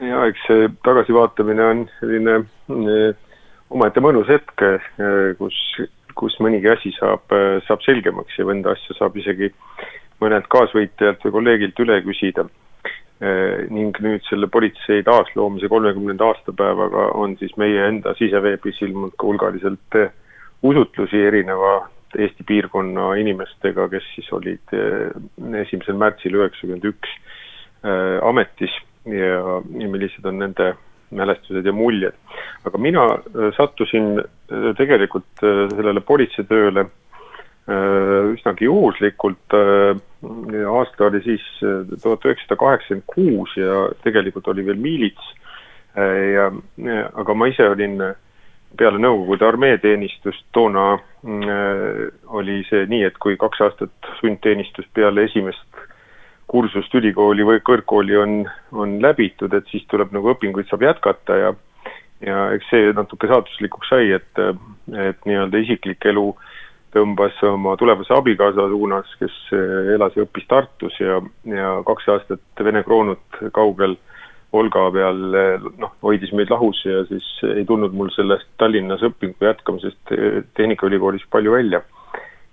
Ja 0.01 0.23
eks 0.29 0.45
see 0.47 0.69
tagasivaatamine 0.85 1.65
on 1.65 1.83
selline 1.99 2.39
eh, 2.39 3.35
omaette 3.73 4.01
mõnus 4.03 4.29
hetk, 4.31 4.55
eh, 4.65 4.87
kus, 5.37 5.57
kus 6.17 6.37
mõnigi 6.43 6.71
asi 6.71 6.93
saab, 6.97 7.25
eh, 7.35 7.59
saab 7.67 7.83
selgemaks 7.85 8.39
ja 8.39 8.47
mõnda 8.49 8.73
asja 8.73 8.97
saab 8.97 9.17
isegi 9.21 9.51
mõnelt 10.23 10.49
kaasvõitlejalt 10.53 11.25
või 11.25 11.37
kolleegilt 11.39 11.85
üle 11.85 12.01
küsida. 12.07 12.49
ning 13.71 13.95
nüüd 14.03 14.25
selle 14.27 14.49
politsei 14.51 15.03
taasloomise 15.07 15.69
kolmekümnenda 15.71 16.25
aastapäevaga 16.27 17.05
on 17.15 17.37
siis 17.39 17.53
meie 17.61 17.85
enda 17.87 18.11
siseveebis 18.19 18.81
ilmunud 18.83 19.13
ka 19.15 19.29
hulgaliselt 19.29 19.95
usutlusi 20.61 21.21
erineva 21.29 21.87
Eesti 22.17 22.43
piirkonna 22.43 23.13
inimestega, 23.21 23.85
kes 23.93 24.09
siis 24.15 24.27
olid 24.35 24.75
esimesel 25.61 25.95
märtsil 26.01 26.35
üheksakümmend 26.35 26.89
üks 26.89 27.15
ametis 28.27 28.75
ja, 29.05 29.39
ja 29.79 29.91
millised 29.91 30.25
on 30.25 30.39
nende 30.39 30.73
mälestused 31.13 31.65
ja 31.65 31.73
muljed. 31.73 32.13
aga 32.65 32.77
mina 32.77 33.03
äh, 33.05 33.53
sattusin 33.57 34.19
äh, 34.19 34.75
tegelikult 34.77 35.43
äh, 35.43 35.69
sellele 35.75 36.01
politseitööle 36.01 36.89
üsnagi 37.63 38.65
juhuslikult, 38.65 39.53
aasta 39.55 41.05
oli 41.05 41.21
siis 41.23 41.43
tuhat 42.03 42.25
üheksasada 42.27 42.57
kaheksakümmend 42.59 43.05
kuus 43.07 43.53
ja 43.55 43.85
tegelikult 44.03 44.49
oli 44.51 44.65
veel 44.67 44.81
miilits 44.83 45.29
ja, 45.95 46.49
aga 47.21 47.35
ma 47.39 47.47
ise 47.47 47.69
olin 47.71 47.95
peale 48.75 48.99
Nõukogude 48.99 49.47
armeeteenistust 49.47 50.43
toona 50.51 50.97
oli 52.35 52.57
see 52.67 52.83
nii, 52.91 53.05
et 53.07 53.15
kui 53.23 53.39
kaks 53.39 53.63
aastat 53.63 54.11
sundteenistust 54.19 54.91
peale 54.91 55.23
esimest 55.29 55.72
kursust 56.53 56.93
ülikooli 56.93 57.45
või 57.47 57.61
kõrgkooli 57.65 58.17
on, 58.21 58.33
on 58.77 58.97
läbitud, 59.01 59.53
et 59.57 59.69
siis 59.71 59.85
tuleb 59.89 60.13
nagu 60.13 60.33
õpinguid 60.35 60.69
saab 60.69 60.85
jätkata 60.85 61.39
ja 61.39 61.53
ja 62.23 62.43
eks 62.55 62.69
see 62.71 62.91
natuke 62.95 63.27
saatuslikuks 63.27 63.89
sai, 63.91 64.13
et, 64.15 64.41
et 64.95 65.25
nii-öelda 65.27 65.59
isiklik 65.59 66.05
elu 66.07 66.29
tõmbas 66.93 67.39
oma 67.49 67.73
tulevase 67.79 68.13
abikaasa 68.15 68.67
suunas, 68.71 69.09
kes 69.19 69.35
elas 69.95 70.15
ja 70.15 70.23
õppis 70.23 70.47
Tartus 70.47 70.99
ja, 71.01 71.19
ja 71.49 71.75
kaks 71.87 72.09
aastat 72.13 72.63
Vene 72.63 72.83
kroonut 72.85 73.41
kaugel 73.55 73.97
Volga 74.53 74.85
peal 74.93 75.19
noh, 75.81 75.95
hoidis 76.05 76.31
meid 76.37 76.51
lahus 76.53 76.83
ja 76.85 77.01
siis 77.09 77.25
ei 77.55 77.65
tulnud 77.65 77.95
mul 77.97 78.13
sellest 78.13 78.51
Tallinnas 78.61 79.01
õpingu 79.03 79.49
jätkamisest 79.49 80.13
Tehnikaülikoolis 80.59 81.25
palju 81.33 81.55
välja 81.57 81.81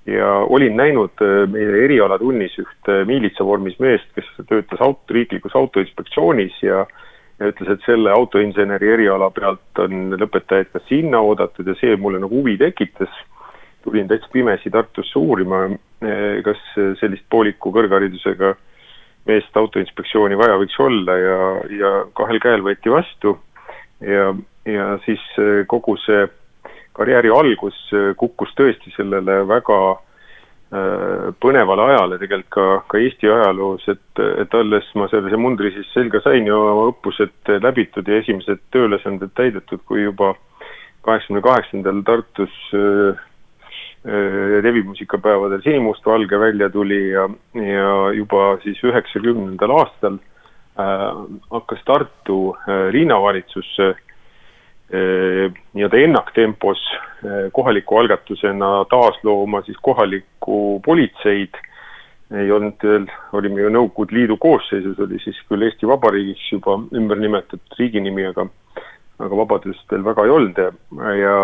ja 0.07 0.33
olin 0.49 0.77
näinud 0.77 1.23
äh, 1.23 1.45
meie 1.51 1.85
erialatunnis 1.85 2.57
ühte 2.63 3.05
miilitsavormis 3.09 3.79
meest, 3.83 4.09
kes 4.17 4.29
töötas 4.49 4.81
aut-, 4.81 5.11
riiklikus 5.11 5.57
autoinspektsioonis 5.57 6.63
ja 6.63 6.87
ja 7.41 7.49
ütles, 7.49 7.71
et 7.73 7.85
selle 7.87 8.11
autoinseneri 8.13 8.91
eriala 8.93 9.31
pealt 9.33 9.79
on 9.81 10.13
lõpetajaid 10.21 10.75
ka 10.75 10.83
sinna 10.91 11.23
oodatud 11.25 11.71
ja 11.71 11.75
see 11.81 11.95
mulle 11.97 12.21
nagu 12.21 12.43
huvi 12.43 12.59
tekitas. 12.61 13.13
tulin 13.81 14.09
täitsa 14.09 14.29
pimesi 14.33 14.71
Tartusse 14.71 15.19
uurima, 15.19 15.63
äh, 16.05 16.43
kas 16.45 16.61
sellist 17.01 17.25
pooliku 17.31 17.73
kõrgharidusega 17.73 18.55
meest 19.29 19.57
autoinspektsiooni 19.57 20.37
vaja 20.37 20.59
võiks 20.61 20.77
olla 20.81 21.17
ja, 21.17 21.39
ja 21.79 21.93
kahel 22.17 22.41
käel 22.41 22.65
võeti 22.65 22.93
vastu 22.93 23.39
ja, 24.01 24.35
ja 24.69 24.99
siis 25.05 25.23
äh, 25.39 25.65
kogu 25.69 25.97
see 26.05 26.27
karjääri 26.93 27.31
algus 27.35 27.77
äh, 27.95 28.13
kukkus 28.19 28.53
tõesti 28.59 28.93
sellele 28.97 29.41
väga 29.49 29.79
äh, 29.93 31.31
põnevale 31.43 31.87
ajale 31.93 32.19
tegelikult 32.21 32.51
ka, 32.57 32.67
ka 32.91 33.01
Eesti 33.01 33.31
ajaloos, 33.31 33.87
et, 33.93 34.23
et 34.43 34.55
alles 34.59 34.91
ma 34.99 35.09
sellise 35.13 35.39
mundri 35.41 35.73
siis 35.75 35.91
selga 35.95 36.23
sain 36.25 36.47
ja 36.49 36.59
oma 36.59 36.91
õppused 36.93 37.55
läbitud 37.63 38.09
ja 38.09 38.21
esimesed 38.23 38.63
tööülesanded 38.75 39.35
täidetud, 39.39 39.85
kui 39.89 40.05
juba 40.05 40.35
kaheksakümne 41.07 41.43
kaheksandal 41.45 42.03
Tartus 42.07 42.57
äh, 42.77 43.27
revimuusikapäevadel 44.65 45.61
sinimustvalge 45.63 46.39
välja 46.41 46.71
tuli 46.73 47.11
ja, 47.11 47.27
ja 47.55 47.89
juba 48.17 48.55
siis 48.65 48.81
üheksakümnendal 48.85 49.75
aastal 49.77 50.17
äh, 50.17 51.25
hakkas 51.53 51.83
Tartu 51.89 52.39
äh, 52.57 52.89
linnavalitsus 52.95 53.75
äh, 53.85 53.93
Äh, 53.93 54.10
nii-öelda 54.91 55.99
ennaktempos 56.03 56.81
kohaliku 57.53 57.99
algatusena 58.01 58.85
taaslooma 58.91 59.63
siis 59.63 59.79
kohalikku 59.83 60.81
politseid. 60.85 61.55
Ei 62.31 62.51
olnud 62.55 62.83
veel, 62.83 63.07
olime 63.35 63.63
ju 63.63 63.71
Nõukogude 63.75 64.15
Liidu 64.15 64.37
koosseisus, 64.39 64.99
oli 65.03 65.19
siis 65.23 65.39
küll 65.51 65.67
Eesti 65.67 65.87
Vabariigiks 65.91 66.53
juba 66.53 66.77
ümber 66.95 67.19
nimetatud 67.19 67.79
riigi 67.79 68.03
nimi, 68.03 68.27
aga 68.27 68.47
aga 69.21 69.37
vabadust 69.37 69.91
veel 69.91 70.05
väga 70.07 70.25
ei 70.25 70.35
olnud. 70.35 70.61
Ja, 70.61 71.15
ja 71.19 71.37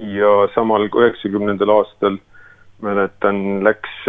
ja 0.00 0.32
samal 0.54 0.88
üheksakümnendal 0.88 1.70
aastal 1.70 2.18
mäletan, 2.82 3.64
läks 3.64 4.08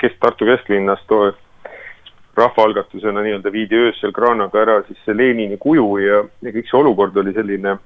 kes 0.00 0.16
Tartu 0.20 0.48
kesklinnast 0.48 1.10
rahvaalgatusena 2.40 3.22
nii-öelda 3.24 3.52
viidi 3.52 3.78
öösel 3.78 4.12
kraanaga 4.16 4.62
ära 4.62 4.80
siis 4.88 4.98
see 5.04 5.16
Lenini 5.16 5.58
kuju 5.60 5.86
ja, 6.02 6.20
ja 6.42 6.52
kõik 6.56 6.68
see 6.70 6.80
olukord 6.80 7.16
oli 7.20 7.34
selline 7.36 7.76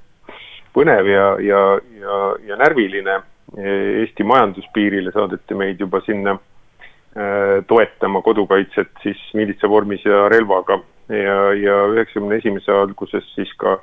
põnev 0.75 1.09
ja, 1.11 1.29
ja, 1.43 1.63
ja, 2.01 2.19
ja 2.49 2.59
närviline. 2.59 3.21
Eesti 3.55 4.25
majanduspiirile 4.27 5.13
saadeti 5.15 5.55
meid 5.55 5.79
juba 5.79 6.01
sinna 6.03 6.33
äh, 6.35 7.61
toetama 7.69 8.23
kodukaitset 8.25 8.91
siis 9.03 9.21
miilitsavormis 9.37 10.03
ja 10.09 10.25
relvaga 10.33 10.81
ja, 11.09 11.37
ja 11.53 11.77
üheksakümne 11.93 12.41
esimese 12.41 12.73
alguses 12.73 13.27
siis 13.35 13.53
ka 13.61 13.77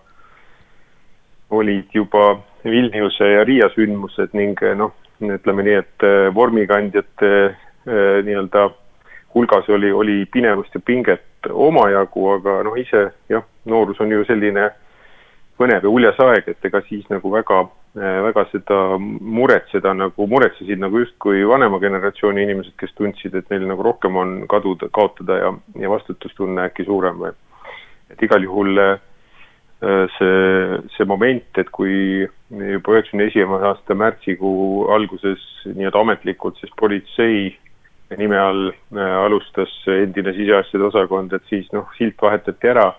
olid 1.52 1.94
juba 1.94 2.42
Vilniuse 2.66 3.30
ja 3.32 3.46
Riia 3.48 3.70
sündmused 3.76 4.36
ning 4.38 4.60
noh, 4.78 4.94
ütleme 5.22 5.66
nii, 5.68 5.78
et 5.84 6.06
äh, 6.08 6.28
vormikandjate 6.36 7.32
äh, 7.46 8.20
nii-öelda 8.26 8.70
hulgas 9.34 9.70
oli, 9.70 9.92
oli 9.92 10.26
pinevust 10.32 10.76
ja 10.76 10.82
pinget 10.86 11.50
omajagu, 11.50 12.28
aga 12.36 12.62
noh, 12.68 12.78
ise 12.78 13.08
jah, 13.30 13.44
noorus 13.66 14.00
on 14.04 14.12
ju 14.12 14.26
selline 14.28 14.70
põnev 15.62 15.86
ja 15.86 15.92
uljas 15.92 16.20
aeg, 16.24 16.50
et 16.50 16.66
ega 16.68 16.82
siis 16.88 17.06
nagu 17.12 17.32
väga, 17.34 17.62
väga 17.96 18.46
seda 18.52 18.80
muretseda 19.00 19.94
nagu, 19.98 20.28
muretsesid 20.28 20.82
nagu 20.82 21.04
justkui 21.04 21.46
vanema 21.48 21.80
generatsiooni 21.82 22.44
inimesed, 22.48 22.76
kes 22.80 22.96
tundsid, 22.98 23.36
et 23.38 23.54
neil 23.54 23.68
nagu 23.70 23.86
rohkem 23.86 24.18
on 24.18 24.36
kaduda, 24.52 24.90
kaotada 24.94 25.38
ja, 25.42 25.54
ja 25.84 25.94
vastutustunne 25.94 26.68
äkki 26.70 26.88
suurem 26.90 27.22
või. 27.22 27.34
et 28.12 28.24
igal 28.26 28.44
juhul 28.44 28.80
äh, 28.82 29.00
see, 30.18 30.80
see 30.98 31.08
moment, 31.10 31.48
et 31.58 31.70
kui 31.74 32.28
juba 32.52 32.98
üheksakümne 32.98 33.30
esimese 33.30 33.70
aasta 33.72 33.96
märtsikuu 33.98 34.88
alguses 34.94 35.44
nii-öelda 35.70 36.02
ametlikult 36.06 36.60
siis 36.60 36.74
politsei 36.80 37.52
nime 38.18 38.38
all 38.38 38.68
äh, 38.70 39.24
alustas 39.26 39.72
endine 39.88 40.34
siseasjade 40.36 40.86
osakond, 40.90 41.34
et 41.34 41.48
siis 41.50 41.70
noh, 41.76 41.90
silt 41.98 42.20
vahetati 42.22 42.72
ära. 42.72 42.92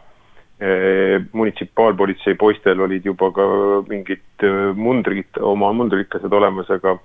Äh, 0.62 1.18
munitsipaalpolitsei 1.34 2.36
poistel 2.38 2.80
olid 2.84 3.06
juba 3.08 3.32
ka 3.34 3.46
mingid 3.88 4.44
äh, 4.46 4.70
mundrid, 4.78 5.40
oma 5.40 5.72
mundrikesed 5.76 6.32
olemas, 6.32 6.70
aga 6.70 6.98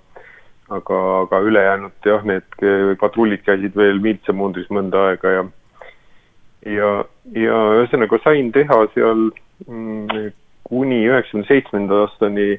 aga, 0.68 0.98
aga 1.24 1.40
ülejäänud 1.48 2.04
jah, 2.04 2.24
need 2.28 2.98
patrullid 3.00 3.40
käisid 3.46 3.76
veel 3.76 4.02
miilitsamundris 4.04 4.68
mõnda 4.68 5.06
aega 5.08 5.30
ja 5.32 5.44
ja, 6.68 6.90
ja 7.32 7.60
ühesõnaga 7.78 8.18
sain 8.20 8.50
teha 8.52 8.82
seal 8.92 9.30
mm, 9.64 10.28
kuni 10.68 11.00
üheksakümne 11.08 11.48
seitsmenda 11.48 12.02
aastani 12.04 12.50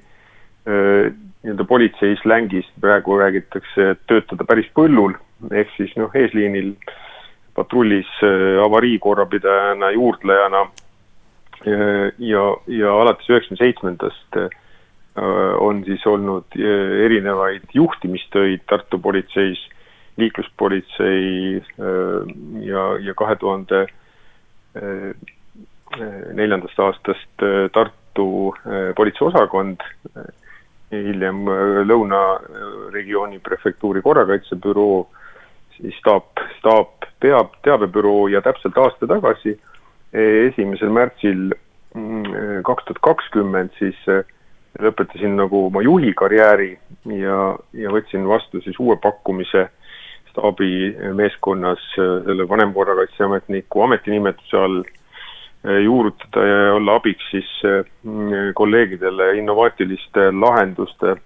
nii-öelda 0.69 1.65
politsei 1.69 2.17
slängis 2.23 2.65
praegu 2.81 3.19
räägitakse, 3.21 3.91
et 3.93 4.01
töötada 4.09 4.47
päris 4.49 4.67
põllul 4.73 5.13
ehk 5.51 5.71
siis 5.77 5.95
noh, 5.97 6.11
eesliinil 6.15 6.73
patrullis 7.59 8.09
äh, 8.23 8.59
avariikorrapidajana, 8.63 9.91
juurdlejana 9.91 10.61
äh, 11.67 12.11
ja, 12.17 12.43
ja 12.67 12.95
alates 13.01 13.29
üheksakümne 13.29 13.63
seitsmendast 13.63 14.39
äh, 14.39 14.49
on 15.59 15.81
siis 15.83 16.05
olnud 16.07 16.55
erinevaid 16.55 17.65
juhtimistöid 17.75 18.63
Tartu 18.69 18.99
politseis, 19.03 19.59
liikluspolitsei 20.19 21.59
ja, 22.63 22.83
ja 23.03 23.13
kahe 23.17 23.35
tuhande 23.39 23.81
neljandast 26.37 26.79
aastast 26.85 27.43
Tartu 27.75 28.27
politseiosakond, 28.95 29.83
hiljem 30.91 31.43
Lõunaregiooni 31.89 33.41
prefektuuri 33.43 34.03
korrakaitsebüroo 34.05 35.01
staap, 35.99 36.39
staap 36.59 37.07
peab 37.19 37.55
teabebüroo 37.63 38.27
ja 38.31 38.41
täpselt 38.41 38.77
aasta 38.77 39.07
tagasi, 39.07 39.55
esimesel 40.13 40.91
märtsil 40.93 41.49
mm, 41.95 42.61
kaks 42.67 42.87
tuhat 42.87 43.01
kakskümmend 43.05 43.75
siis 43.79 43.97
eh, 44.09 44.23
lõpetasin 44.81 45.35
nagu 45.37 45.65
oma 45.67 45.83
juhi 45.85 46.13
karjääri 46.17 46.71
ja, 47.19 47.41
ja 47.73 47.91
võtsin 47.93 48.27
vastu 48.27 48.61
siis 48.65 48.79
uue 48.79 48.97
pakkumise 49.01 49.67
staabimeeskonnas 50.31 51.83
selle 51.97 52.45
vanemkorrakaitseametniku 52.49 53.81
ametinimetuse 53.81 54.57
all 54.57 54.83
juurutada 55.83 56.45
ja 56.45 56.73
olla 56.73 56.95
abiks 56.95 57.25
siis 57.31 57.49
mm, 57.65 58.53
kolleegidele 58.55 59.33
innovaatiliste 59.37 60.29
lahenduste 60.31 61.17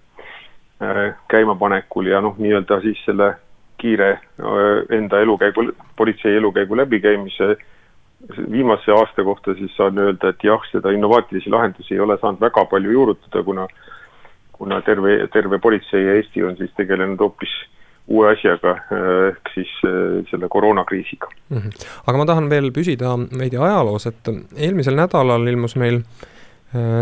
käimapanekul 1.30 2.08
ja 2.10 2.20
noh, 2.24 2.34
nii-öelda 2.38 2.80
siis 2.82 2.98
selle 3.06 3.34
kiire 3.84 4.18
enda 4.96 5.20
elukäigu, 5.20 5.68
politsei 5.96 6.36
elukäigu 6.36 6.76
läbikäimise 6.76 7.56
viimase 8.50 8.92
aasta 8.92 9.24
kohta 9.24 9.54
siis 9.54 9.76
saan 9.76 9.98
öelda, 9.98 10.32
et 10.32 10.44
jah, 10.44 10.62
seda 10.72 10.92
innovaatilisi 10.96 11.52
lahendusi 11.52 11.94
ei 11.94 12.00
ole 12.00 12.16
saanud 12.20 12.40
väga 12.40 12.64
palju 12.70 12.96
juurutada, 12.96 13.42
kuna 13.44 13.68
kuna 14.54 14.80
terve, 14.86 15.16
terve 15.32 15.58
politsei 15.58 16.04
ja 16.04 16.14
Eesti 16.14 16.44
on 16.46 16.56
siis 16.56 16.70
tegelenud 16.76 17.20
hoopis 17.20 17.54
uue 18.08 18.28
asjaga, 18.32 18.76
ehk 19.28 19.50
siis 19.54 19.72
selle 20.30 20.48
koroonakriisiga 20.52 21.28
mm. 21.48 21.58
-hmm. 21.58 21.88
aga 22.06 22.18
ma 22.18 22.26
tahan 22.26 22.50
veel 22.50 22.70
püsida 22.72 23.16
veidi 23.38 23.56
ajaloos, 23.56 24.06
et 24.06 24.30
eelmisel 24.56 24.96
nädalal 24.96 25.46
ilmus 25.52 25.76
meil 25.76 26.00
Äh, 26.00 26.33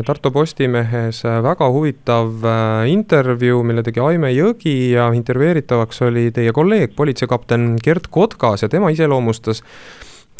Tartu 0.05 0.31
Postimehes 0.31 1.23
äh, 1.25 1.39
väga 1.41 1.69
huvitav 1.73 2.45
äh, 2.45 2.91
intervjuu, 2.93 3.63
mille 3.65 3.81
tegi 3.87 4.03
Aime 4.05 4.29
Jõgi 4.35 4.93
ja 4.93 5.07
intervjueeritavaks 5.17 6.03
oli 6.05 6.27
teie 6.37 6.53
kolleeg, 6.53 6.93
politseikapten 6.97 7.79
Gerd 7.81 8.11
Kotkas 8.13 8.67
ja 8.67 8.69
tema 8.69 8.93
iseloomustas 8.93 9.63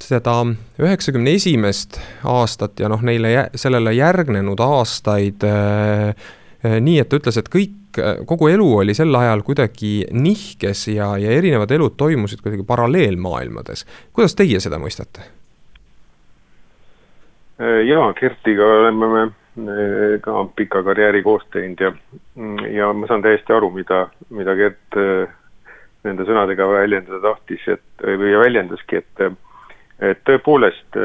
seda 0.03 0.37
üheksakümne 0.83 1.33
esimest 1.39 1.97
aastat 2.29 2.85
ja 2.85 2.93
noh, 2.93 3.01
neile, 3.01 3.49
sellele 3.57 3.97
järgnenud 3.97 4.61
aastaid 4.61 5.49
äh, 5.49 6.13
nii, 6.63 7.01
et 7.01 7.09
ta 7.09 7.23
ütles, 7.23 7.41
et 7.41 7.49
kõik, 7.53 8.03
kogu 8.29 8.53
elu 8.53 8.67
oli 8.85 8.97
sel 8.97 9.17
ajal 9.17 9.41
kuidagi 9.47 10.11
nihkes 10.13 10.91
ja, 10.93 11.15
ja 11.21 11.33
erinevad 11.33 11.73
elud 11.73 11.97
toimusid 11.97 12.45
kuidagi 12.45 12.69
paralleelmaailmades. 12.69 13.87
kuidas 14.13 14.37
teie 14.37 14.61
seda 14.61 14.77
mõistate? 14.83 15.25
Äh, 17.63 17.85
jaa, 17.87 18.13
Kertiga 18.19 18.65
oleme 18.65 19.07
me 19.07 19.23
äh, 19.23 20.21
ka 20.25 20.45
pika 20.57 20.81
karjääri 20.83 21.21
koos 21.23 21.45
teinud 21.55 21.83
ja, 21.85 21.93
ja 22.75 22.89
ma 22.97 23.07
saan 23.07 23.23
täiesti 23.23 23.55
aru, 23.55 23.69
mida, 23.71 24.07
mida 24.35 24.57
Gert 24.59 24.97
äh, 24.99 25.31
nende 26.03 26.27
sõnadega 26.27 26.67
väljendada 26.67 27.21
tahtis, 27.23 27.63
et 27.71 28.07
või 28.19 28.33
väljendaski, 28.41 28.99
et, 28.99 29.23
et 30.03 30.25
tõepoolest 30.27 30.99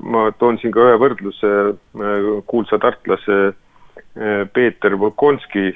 ma 0.00 0.22
toon 0.40 0.56
siin 0.60 0.72
ka 0.72 0.86
ühe 0.88 0.96
võrdluse 1.00 1.50
kuulsa 2.48 2.78
tartlase 2.80 3.36
Peeter 4.56 4.96
Volkonski 5.00 5.66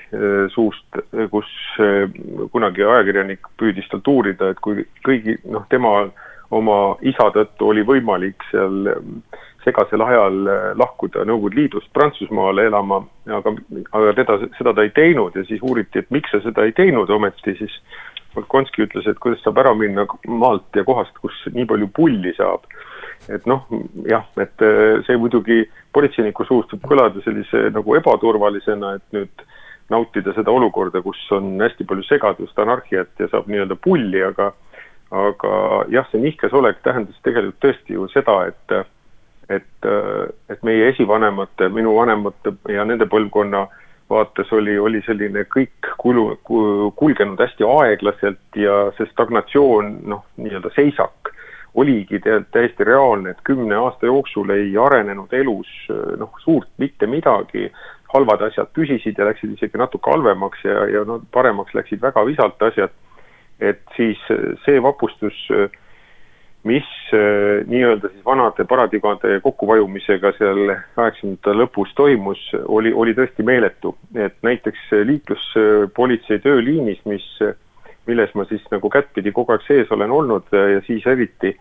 suust, 0.52 0.98
kus 1.32 1.52
kunagi 2.56 2.84
ajakirjanik 2.88 3.52
püüdis 3.60 3.88
talt 3.92 4.08
uurida, 4.08 4.50
et 4.52 4.64
kui 4.64 4.86
kõigi, 5.04 5.36
noh, 5.44 5.68
tema 5.72 5.92
oma 6.54 6.78
isa 7.02 7.30
tõttu 7.34 7.70
oli 7.72 7.84
võimalik 7.86 8.44
seal 8.50 8.92
ähm, 8.92 9.18
segasel 9.64 10.02
ajal 10.04 10.40
äh, 10.48 10.64
lahkuda 10.78 11.24
Nõukogude 11.28 11.58
Liidust 11.58 11.90
Prantsusmaale 11.96 12.68
elama, 12.68 13.00
aga, 13.26 13.54
aga 13.92 14.16
teda, 14.18 14.38
seda 14.58 14.74
ta 14.76 14.84
ei 14.84 14.92
teinud 14.96 15.36
ja 15.36 15.44
siis 15.48 15.62
uuriti, 15.64 16.02
et 16.02 16.10
miks 16.14 16.32
sa 16.34 16.42
seda 16.44 16.66
ei 16.66 16.74
teinud 16.76 17.10
ometi, 17.10 17.56
siis 17.60 17.78
Volkonski 18.34 18.82
ütles, 18.82 19.06
et 19.06 19.20
kuidas 19.22 19.44
saab 19.44 19.60
ära 19.62 19.70
minna 19.78 20.08
maalt 20.26 20.74
ja 20.74 20.82
kohast, 20.86 21.14
kus 21.22 21.36
nii 21.54 21.68
palju 21.70 21.86
pulli 21.94 22.34
saab. 22.34 22.66
et 23.30 23.46
noh, 23.48 23.62
jah, 24.10 24.26
et 24.42 24.62
äh, 24.66 25.00
see 25.06 25.16
muidugi 25.16 25.62
politseiniku 25.96 26.44
suust 26.44 26.74
võib 26.74 26.88
kõlada 26.90 27.22
sellise 27.24 27.68
nagu 27.72 27.94
ebaturvalisena, 27.96 28.96
et 28.98 29.16
nüüd 29.16 29.44
nautida 29.92 30.34
seda 30.36 30.52
olukorda, 30.52 31.00
kus 31.04 31.20
on 31.32 31.54
hästi 31.60 31.86
palju 31.88 32.04
segadust, 32.08 32.58
anarhiat 32.58 33.20
ja 33.20 33.28
saab 33.30 33.48
nii-öelda 33.48 33.78
pulli, 33.80 34.20
aga 34.24 34.50
aga 35.10 35.84
jah, 35.92 36.06
see 36.10 36.22
nihkesolek 36.22 36.82
tähendas 36.82 37.16
tegelikult 37.22 37.60
tõesti 37.64 37.98
ju 37.98 38.08
seda, 38.12 38.40
et 38.48 38.76
et, 39.52 39.86
et 40.48 40.62
meie 40.64 40.88
esivanemate, 40.88 41.68
minu 41.68 41.92
vanemate 41.98 42.54
ja 42.72 42.84
nende 42.88 43.04
põlvkonna 43.12 43.66
vaates 44.10 44.52
oli, 44.52 44.78
oli 44.78 45.02
selline 45.04 45.44
kõik 45.52 45.90
kulu, 46.00 46.24
kulgenud 46.96 47.40
hästi 47.40 47.66
aeglaselt 47.68 48.56
ja 48.56 48.78
see 48.96 49.08
stagnatsioon, 49.12 49.98
noh, 50.08 50.24
nii-öelda 50.40 50.72
seisak 50.76 51.32
oligi 51.74 52.20
täiesti 52.22 52.86
reaalne, 52.86 53.34
et 53.34 53.42
kümne 53.44 53.74
aasta 53.74 54.06
jooksul 54.06 54.52
ei 54.54 54.76
arenenud 54.78 55.32
elus 55.34 55.70
noh, 56.20 56.30
suurt 56.44 56.70
mitte 56.78 57.08
midagi, 57.10 57.66
halvad 58.14 58.44
asjad 58.46 58.70
püsisid 58.76 59.18
ja 59.18 59.26
läksid 59.26 59.56
isegi 59.56 59.80
natuke 59.80 60.12
halvemaks 60.12 60.62
ja, 60.64 60.84
ja 60.86 61.02
noh, 61.08 61.24
paremaks 61.34 61.74
läksid 61.74 62.02
väga 62.04 62.22
visalt 62.28 62.62
asjad 62.62 62.94
et 63.70 63.82
siis 63.96 64.20
see 64.64 64.82
vapustus, 64.82 65.36
mis 66.64 66.88
nii-öelda 67.12 68.08
siis 68.08 68.24
vanade 68.24 68.64
paradigmade 68.68 69.40
kokkuvajumisega 69.44 70.32
seal 70.38 70.62
kaheksakümnendate 70.96 71.56
lõpus 71.60 71.92
toimus, 71.98 72.40
oli, 72.64 72.92
oli 72.92 73.12
tõesti 73.16 73.44
meeletu. 73.44 73.96
et 74.14 74.36
näiteks 74.42 74.88
liikluspolitsei 75.10 76.40
tööliinis, 76.44 77.04
mis, 77.04 77.26
milles 78.06 78.32
ma 78.34 78.48
siis 78.48 78.64
nagu 78.72 78.90
kättpidi 78.90 79.32
kogu 79.32 79.52
aeg 79.52 79.68
sees 79.68 79.92
olen 79.92 80.10
olnud 80.10 80.48
ja 80.52 80.80
siis 80.88 81.06
eriti 81.06 81.52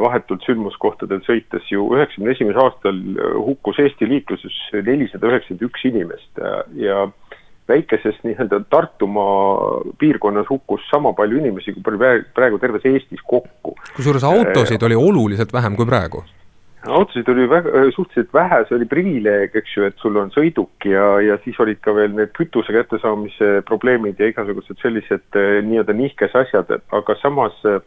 vahetult 0.00 0.44
sündmuskohtadel 0.48 1.20
sõites 1.26 1.66
ju 1.68 1.84
üheksakümne 1.92 2.32
esimesel 2.32 2.62
aastal 2.62 3.00
hukkus 3.36 3.80
Eesti 3.82 4.08
liikluses 4.08 4.56
nelisada 4.86 5.28
üheksakümmend 5.28 5.66
üks 5.68 5.84
inimest 5.90 6.40
ja 6.80 7.02
väikeses 7.68 8.16
nii-öelda 8.24 8.60
Tartumaa 8.70 9.82
piirkonnas 9.98 10.48
hukkus 10.50 10.84
sama 10.90 11.12
palju 11.12 11.38
inimesi 11.42 11.74
kui 11.76 11.84
praegu 12.34 12.58
terves 12.58 12.86
Eestis 12.88 13.22
kokku. 13.26 13.76
kusjuures 13.96 14.24
autosid 14.24 14.82
oli 14.82 14.96
oluliselt 14.96 15.52
vähem 15.52 15.76
kui 15.76 15.86
praegu 15.86 16.24
autosid 16.86 17.28
oli 17.28 17.48
väga, 17.50 17.70
suhteliselt 17.94 18.32
vähe, 18.34 18.62
see 18.68 18.76
oli 18.76 18.86
privileeg, 18.88 19.56
eks 19.60 19.76
ju, 19.76 19.84
et 19.88 19.98
sul 20.02 20.16
on 20.20 20.30
sõiduk 20.32 20.86
ja, 20.86 21.18
ja 21.24 21.36
siis 21.44 21.58
olid 21.60 21.80
ka 21.84 21.94
veel 21.94 22.14
need 22.16 22.32
kütuse 22.38 22.72
kättesaamise 22.72 23.50
probleemid 23.68 24.20
ja 24.20 24.30
igasugused 24.30 24.78
sellised 24.82 25.38
eh, 25.40 25.58
nii-öelda 25.66 25.96
nihkes 25.98 26.36
asjad, 26.38 26.70
aga 27.00 27.18
samas 27.22 27.58
eh, 27.68 27.80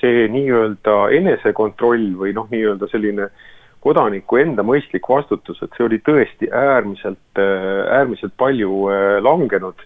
see 0.00 0.28
nii-öelda 0.32 0.96
enesekontroll 1.18 2.12
või 2.20 2.32
noh, 2.36 2.46
nii-öelda 2.52 2.88
selline 2.92 3.26
äh, 3.26 3.46
kodaniku 3.88 4.40
enda 4.40 4.64
mõistlik 4.66 5.08
vastutus, 5.08 5.60
et 5.64 5.76
see 5.76 5.86
oli 5.86 6.00
tõesti 6.04 6.50
äärmiselt, 6.52 7.40
äärmiselt 7.40 8.36
palju 8.40 8.88
äh, 8.92 9.18
langenud. 9.24 9.80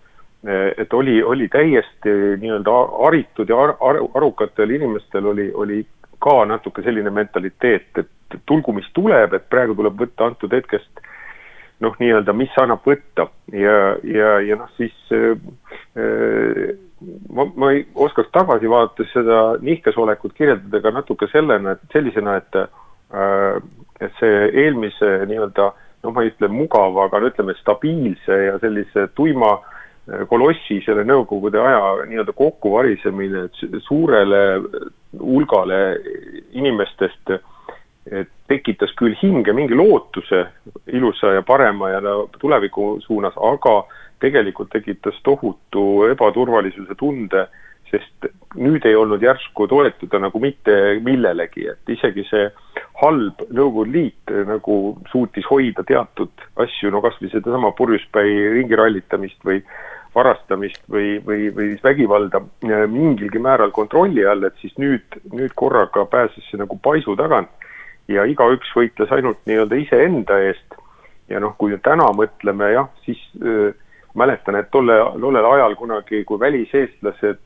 Äh, 0.47 0.73
et 0.83 0.95
oli, 0.95 1.21
oli 1.23 1.49
täiesti 1.53 2.17
nii-öelda 2.43 2.79
haritud 3.05 3.51
ja 3.51 3.61
ar 3.67 3.77
ar 3.81 4.03
arukatel 4.19 4.75
inimestel 4.79 5.31
oli, 5.35 5.51
oli 5.55 5.85
ka 6.23 6.43
natuke 6.47 6.83
selline 6.83 7.11
mentaliteet, 7.11 7.91
et 7.99 8.39
tulgu, 8.47 8.73
mis 8.73 8.89
tuleb, 8.95 9.35
et 9.35 9.49
praegu 9.51 9.75
tuleb 9.79 9.99
võtta 10.05 10.31
antud 10.31 10.55
hetkest 10.55 11.03
noh, 11.83 11.97
nii-öelda, 11.99 12.35
mis 12.37 12.55
annab 12.63 12.87
võtta 12.87 13.27
ja, 13.55 13.77
ja, 14.07 14.33
ja 14.47 14.59
noh, 14.61 14.71
siis 14.79 14.95
äh, 15.15 16.75
ma, 17.35 17.47
ma 17.57 17.73
ei 17.75 17.85
oskaks 18.07 18.31
tagasi 18.35 18.71
vaadates 18.71 19.11
seda 19.15 19.43
nihkesolekut 19.63 20.35
kirjeldada 20.39 20.83
ka 20.85 20.95
natuke 20.95 21.29
sellena, 21.33 21.75
et 21.75 21.97
sellisena, 21.97 22.39
et 22.41 22.61
äh, 22.63 23.59
et 24.03 24.19
see 24.21 24.49
eelmise 24.65 25.13
nii-öelda 25.31 25.69
noh, 26.03 26.15
ma 26.15 26.25
ei 26.25 26.33
ütle 26.33 26.51
mugava, 26.51 27.07
aga 27.07 27.21
no 27.23 27.31
ütleme 27.31 27.55
stabiilse 27.61 28.39
ja 28.47 28.57
sellise 28.63 29.07
tuima 29.19 29.55
äh, 29.59 30.27
kolossi 30.31 30.81
selle 30.87 31.07
nõukogude 31.09 31.63
aja 31.63 32.07
nii-öelda 32.11 32.35
kokkuvarisemine 32.39 33.47
suurele 33.87 34.43
hulgale 35.21 35.81
inimestest 36.59 37.37
tekitas 38.51 38.91
küll 38.99 39.15
hinge 39.23 39.53
mingi 39.55 39.77
lootuse 39.79 40.45
ilusa 40.91 41.37
ja 41.37 41.43
parema 41.47 41.91
ja 41.93 42.01
tuleviku 42.39 42.97
suunas, 43.05 43.37
aga 43.37 43.85
tegelikult 44.23 44.73
tekitas 44.73 45.19
tohutu 45.23 46.05
ebaturvalisuse 46.11 46.95
tunde 46.99 47.47
sest 47.93 48.29
nüüd 48.57 48.85
ei 48.89 48.97
olnud 48.97 49.23
järsku 49.23 49.67
toetuda 49.69 50.21
nagu 50.23 50.41
mitte 50.41 50.75
millelegi, 51.05 51.67
et 51.73 51.93
isegi 51.93 52.25
see 52.29 52.49
halb 53.03 53.41
Nõukogude 53.53 53.93
Liit 53.93 54.33
nagu 54.49 54.77
suutis 55.13 55.47
hoida 55.49 55.85
teatud 55.89 56.45
asju, 56.63 56.93
no 56.93 57.03
kas 57.05 57.19
või 57.21 57.33
sedasama 57.33 57.73
purjuspäi 57.77 58.37
ringi 58.57 58.79
rallitamist 58.79 59.45
või 59.45 59.61
varastamist 60.15 60.83
või, 60.93 61.17
või, 61.25 61.49
või 61.57 61.71
siis 61.73 61.85
vägivalda 61.85 62.43
mingilgi 62.91 63.41
määral 63.41 63.73
kontrolli 63.73 64.27
all, 64.29 64.45
et 64.45 64.57
siis 64.61 64.75
nüüd, 64.81 65.21
nüüd 65.33 65.55
korraga 65.57 66.05
pääses 66.09 66.45
see 66.51 66.61
nagu 66.61 66.77
paisu 66.85 67.17
tagant 67.17 67.51
ja 68.13 68.27
igaüks 68.29 68.73
võitles 68.77 69.13
ainult 69.15 69.41
nii-öelda 69.49 69.79
iseenda 69.81 70.39
eest. 70.49 70.77
Ja 71.31 71.41
noh, 71.41 71.55
kui 71.57 71.73
täna 71.81 72.11
mõtleme 72.13 72.73
jah, 72.75 72.91
siis 73.07 73.21
äh, 73.41 73.73
mäletan, 74.19 74.59
et 74.59 74.69
tolle, 74.75 74.99
tollel 75.21 75.49
ajal 75.49 75.77
kunagi, 75.81 76.25
kui 76.29 76.41
väliseestlased 76.41 77.41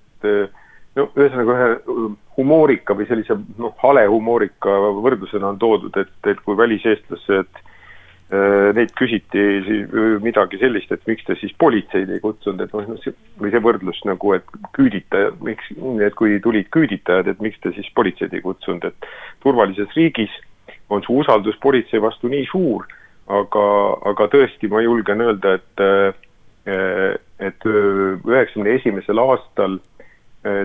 no 0.96 1.11
ühesõnaga 1.12 1.57
ühe 1.57 2.09
humoorika 2.37 2.96
või 2.96 3.07
sellise 3.09 3.37
noh, 3.61 3.74
hale 3.83 4.07
humoorika 4.11 4.74
võrdlusena 5.02 5.52
on 5.52 5.61
toodud, 5.61 5.96
et, 6.00 6.12
et 6.29 6.40
kui 6.44 6.57
väliseestlased 6.59 7.61
äh, 7.61 7.62
Neid 8.76 8.90
küsiti 8.98 9.44
midagi 10.24 10.59
sellist, 10.59 10.90
et 10.92 11.05
miks 11.07 11.22
te 11.29 11.37
siis 11.38 11.52
politseid 11.62 12.11
ei 12.11 12.22
kutsunud, 12.24 12.64
et 12.64 12.74
noh, 12.74 12.98
see 13.05 13.14
või 13.38 13.52
see 13.55 13.62
võrdlus 13.62 14.00
nagu, 14.09 14.33
et 14.35 14.59
küüditajad, 14.74 15.38
miks, 15.46 15.68
et 16.02 16.18
kui 16.18 16.40
tulid 16.44 16.70
küüditajad, 16.74 17.31
et 17.31 17.44
miks 17.44 17.61
te 17.62 17.70
siis 17.76 17.88
politseid 17.94 18.35
ei 18.35 18.42
kutsunud, 18.44 18.88
et 18.88 19.11
turvalises 19.44 19.92
riigis 19.94 20.33
on 20.90 21.05
su 21.07 21.20
usaldus 21.20 21.59
politsei 21.62 22.02
vastu 22.02 22.31
nii 22.33 22.48
suur, 22.50 22.87
aga, 23.31 23.66
aga 24.11 24.29
tõesti, 24.33 24.70
ma 24.72 24.83
julgen 24.83 25.22
öelda, 25.29 25.59
et 25.61 25.87
äh, 25.87 26.22
et 26.66 27.62
üheksakümne 27.62 28.72
esimesel 28.74 29.20
aastal 29.22 29.76
Äh, 29.79 29.95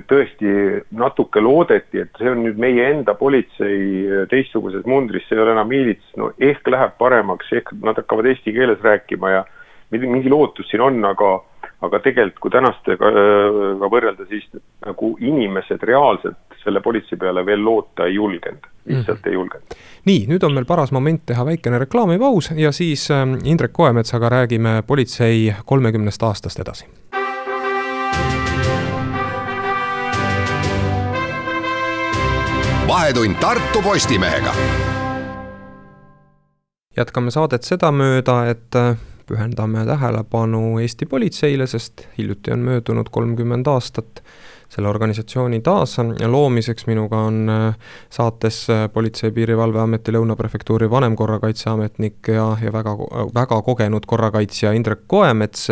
tõesti 0.07 0.51
natuke 0.97 1.41
loodeti, 1.41 2.03
et 2.03 2.19
see 2.19 2.29
on 2.31 2.43
nüüd 2.45 2.59
meie 2.61 2.89
enda 2.91 3.15
politsei 3.17 3.77
äh, 4.05 4.25
teistsuguses 4.31 4.85
mundris, 4.89 5.25
see 5.27 5.37
ei 5.37 5.43
ole 5.45 5.55
enam 5.55 5.69
miilits, 5.71 6.11
no 6.19 6.31
ehk 6.39 6.67
läheb 6.69 6.97
paremaks, 7.01 7.51
ehk 7.55 7.73
nad 7.81 7.97
hakkavad 7.97 8.29
eesti 8.31 8.53
keeles 8.55 8.81
rääkima 8.83 9.31
ja 9.37 9.45
mingi 9.91 10.29
lootus 10.31 10.69
siin 10.71 10.83
on, 10.85 10.99
aga 11.05 11.39
aga 11.81 11.97
tegelikult, 12.03 12.43
kui 12.43 12.53
tänastega 12.53 13.09
äh, 13.09 13.85
võrrelda, 13.89 14.27
siis 14.29 14.45
nagu 14.85 15.15
inimesed 15.17 15.81
reaalselt 15.89 16.59
selle 16.61 16.81
politsei 16.85 17.17
peale 17.17 17.41
veel 17.45 17.63
loota 17.65 18.05
ei 18.05 18.19
julgenud, 18.19 18.67
lihtsalt 18.85 19.23
mm. 19.23 19.29
ei 19.31 19.37
julgenud. 19.39 19.79
nii, 20.11 20.25
nüüd 20.29 20.45
on 20.45 20.53
meil 20.57 20.67
paras 20.69 20.93
moment 20.93 21.25
teha 21.31 21.45
väikene 21.47 21.81
reklaamipaus 21.81 22.51
ja 22.59 22.73
siis 22.75 23.07
Indrek 23.43 23.73
Koemetsaga 23.73 24.29
räägime 24.29 24.81
politsei 24.87 25.49
kolmekümnest 25.65 26.29
aastast 26.29 26.61
edasi 26.61 26.89
vahetund 32.91 33.35
Tartu 33.39 33.81
Postimehega. 33.81 34.53
jätkame 36.97 37.31
saadet 37.31 37.63
sedamööda, 37.63 38.33
et 38.51 38.75
äh, 38.75 38.97
pühendame 39.29 39.85
tähelepanu 39.87 40.75
Eesti 40.83 41.07
politseile, 41.07 41.67
sest 41.71 42.03
hiljuti 42.17 42.51
on 42.51 42.65
möödunud 42.67 43.07
kolmkümmend 43.15 43.69
aastat 43.71 44.19
selle 44.71 44.87
organisatsiooni 44.87 45.59
taasloomiseks. 45.61 46.85
minuga 46.87 47.17
on 47.27 47.49
äh, 47.49 47.75
saates 48.09 48.69
äh, 48.69 48.87
Politsei- 48.93 49.27
ja 49.27 49.31
Piirivalveameti 49.35 50.13
Lõuna 50.15 50.37
prefektuuri 50.39 50.87
vanemkorrakaitseametnik 50.89 52.31
ja, 52.31 52.45
ja 52.61 52.71
väga, 52.73 52.95
väga 53.35 53.61
kogenud 53.67 54.07
korrakaitsja 54.07 54.71
Indrek 54.71 55.03
Koemets. 55.07 55.67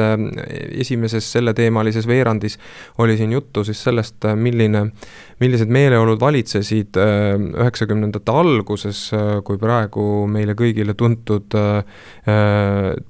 esimeses 0.79 1.31
selleteemalises 1.31 2.07
veerandis 2.07 2.59
oli 2.97 3.17
siin 3.17 3.31
juttu 3.31 3.63
siis 3.63 3.83
sellest, 3.83 4.27
milline, 4.35 4.89
millised 5.39 5.71
meeleolud 5.71 6.19
valitsesid 6.19 6.99
äh, 6.99 7.39
üheksakümnendate 7.63 8.35
alguses, 8.35 9.05
kui 9.47 9.57
praegu 9.57 10.27
meile 10.27 10.53
kõigile 10.59 10.93
tuntud, 10.97 11.55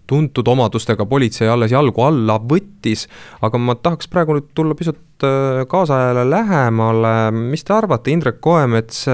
tuntud 0.08 0.48
omadustega 0.54 1.06
politsei 1.10 1.50
alles 1.50 1.74
jalgu 1.74 2.04
alla 2.06 2.38
võttis, 2.40 3.08
aga 3.42 3.58
ma 3.58 3.76
tahaks 3.76 4.10
praegu 4.12 4.38
nüüd 4.38 4.52
tulla 4.54 4.78
pisut 4.78 5.09
ka 5.22 5.66
kaasajale 5.70 6.26
lähemale, 6.30 7.16
mis 7.32 7.64
te 7.64 7.74
arvate, 7.74 8.12
Indrek 8.12 8.40
Koemets, 8.42 9.06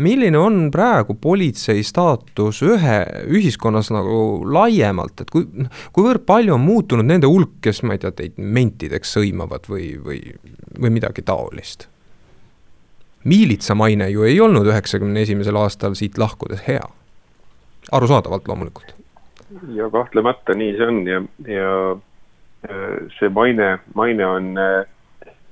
milline 0.00 0.38
on 0.38 0.70
praegu 0.72 1.14
politsei 1.20 1.82
staatus 1.86 2.62
ühe, 2.66 2.98
ühiskonnas 3.28 3.90
nagu 3.94 4.42
laiemalt, 4.48 5.24
et 5.24 5.32
kui, 5.32 5.46
kuivõrd 5.96 6.24
palju 6.28 6.56
on 6.56 6.64
muutunud 6.64 7.06
nende 7.06 7.28
hulk, 7.30 7.58
kes, 7.64 7.82
ma 7.84 7.96
ei 7.96 8.02
tea, 8.02 8.12
teid 8.16 8.38
mentideks 8.40 9.16
sõimavad 9.18 9.68
või, 9.70 9.94
või, 10.04 10.20
või 10.80 10.94
midagi 10.98 11.26
taolist? 11.26 11.88
miilitsa 13.24 13.74
maine 13.76 14.06
ju 14.08 14.22
ei 14.24 14.38
olnud 14.40 14.64
üheksakümne 14.64 15.20
esimesel 15.20 15.56
aastal 15.60 15.92
siit 15.94 16.18
lahkudes 16.18 16.62
hea. 16.64 16.86
arusaadavalt 17.92 18.48
loomulikult. 18.48 18.94
ja 19.74 19.90
kahtlemata 19.90 20.54
nii 20.54 20.76
see 20.76 20.86
on 20.86 21.06
ja, 21.06 21.20
ja 21.44 21.74
see 23.18 23.28
maine, 23.28 23.78
maine 23.94 24.26
on 24.26 24.58
äh, 24.58 24.86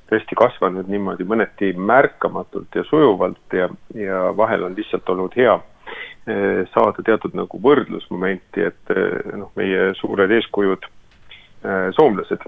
tõesti 0.09 0.37
kasvanud 0.39 0.89
niimoodi 0.89 1.27
mõneti 1.29 1.73
märkamatult 1.77 2.77
ja 2.77 2.85
sujuvalt 2.89 3.57
ja, 3.57 3.69
ja 3.95 4.29
vahel 4.37 4.65
on 4.69 4.77
lihtsalt 4.77 5.09
olnud 5.13 5.37
hea 5.37 5.55
eh, 6.29 6.63
saada 6.73 7.05
teatud 7.05 7.37
nagu 7.37 7.61
võrdlusmomenti, 7.63 8.69
et 8.71 8.95
eh, 8.95 9.35
noh, 9.37 9.53
meie 9.59 9.93
suured 10.01 10.33
eeskujud, 10.39 10.89
eh, 11.65 11.89
soomlased, 11.97 12.45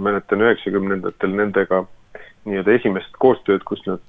mäletan 0.00 0.44
üheksakümnendatel 0.44 1.36
nendega 1.36 1.84
nii-öelda 2.44 2.76
esimest 2.76 3.16
koostööd, 3.22 3.64
kus 3.64 3.80
nad 3.88 4.02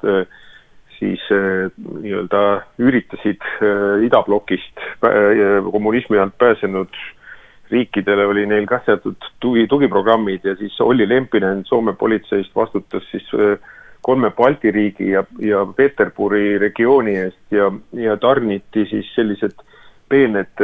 siis 0.98 1.22
nii-öelda 1.32 2.42
üritasid 2.84 3.44
idablokist 4.04 4.80
kommunismi 5.72 6.20
alt 6.20 6.36
pääsenud 6.40 7.00
riikidele 7.72 8.26
oli 8.26 8.46
neil 8.46 8.68
ka 8.70 8.80
seatud 8.86 9.30
tugi, 9.40 9.68
tugiprogrammid 9.68 10.46
ja 10.46 10.56
siis 10.60 10.76
Olli 10.82 11.08
Lempinen 11.10 11.64
Soome 11.66 11.94
politseist 11.94 12.56
vastutas 12.56 13.04
siis 13.12 13.26
kolme 14.06 14.30
Balti 14.32 14.72
riigi 14.72 15.10
ja, 15.12 15.24
ja 15.42 15.66
Peterburi 15.66 16.60
regiooni 16.62 17.16
eest 17.24 17.56
ja, 17.58 17.72
ja 17.94 18.18
tarniti 18.22 18.86
siis 18.90 19.10
sellised 19.16 19.58
peened 20.10 20.62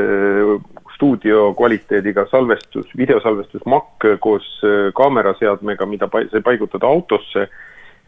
stuudio 0.94 1.48
kvaliteediga 1.58 2.28
salvestus, 2.30 2.86
videosalvestusmakk 2.98 4.06
koos 4.22 4.46
kaameraseadmega, 4.94 5.88
mida 5.90 6.10
sai 6.30 6.44
paigutada 6.46 6.86
autosse 6.86 7.48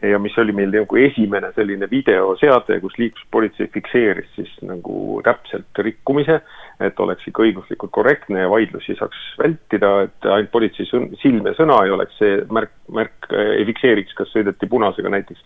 ja 0.02 0.18
mis 0.18 0.36
oli 0.38 0.52
meil 0.52 0.72
nagu 0.72 0.96
esimene 0.98 1.50
selline 1.54 1.86
videoseade, 1.90 2.78
kus 2.82 2.96
liikluspolitsei 2.98 3.68
fikseeris 3.72 4.30
siis 4.36 4.50
nagu 4.66 5.20
täpselt 5.24 5.80
rikkumise, 5.86 6.40
et 6.82 7.00
oleks 7.00 7.26
ikka 7.28 7.44
õiguslikult 7.46 7.92
korrektne 7.94 8.44
ja 8.44 8.50
vaidlusi 8.50 8.96
saaks 8.98 9.22
vältida, 9.38 9.92
et 10.08 10.28
ainult 10.28 10.52
politsei 10.52 10.88
silm 11.22 11.46
ja 11.46 11.54
sõna 11.58 11.80
ei 11.84 11.94
oleks 11.94 12.18
see 12.20 12.42
märk, 12.52 12.74
märk 12.92 13.30
ei 13.32 13.64
fikseeriks, 13.70 14.16
kas 14.18 14.34
sõideti 14.34 14.68
punasega 14.70 15.12
näiteks. 15.14 15.40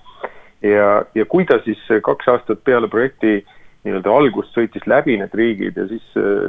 ja, 0.63 0.89
ja 1.15 1.29
kui 1.29 1.47
ta 1.47 1.61
siis 1.65 1.81
kaks 2.03 2.29
aastat 2.29 2.65
peale 2.65 2.89
projekti 2.89 3.45
nii-öelda 3.85 4.11
algust 4.11 4.57
sõitis 4.57 4.87
läbi 4.91 5.19
need 5.21 5.35
riigid 5.35 5.77
ja 5.77 5.87
siis, 5.89 6.05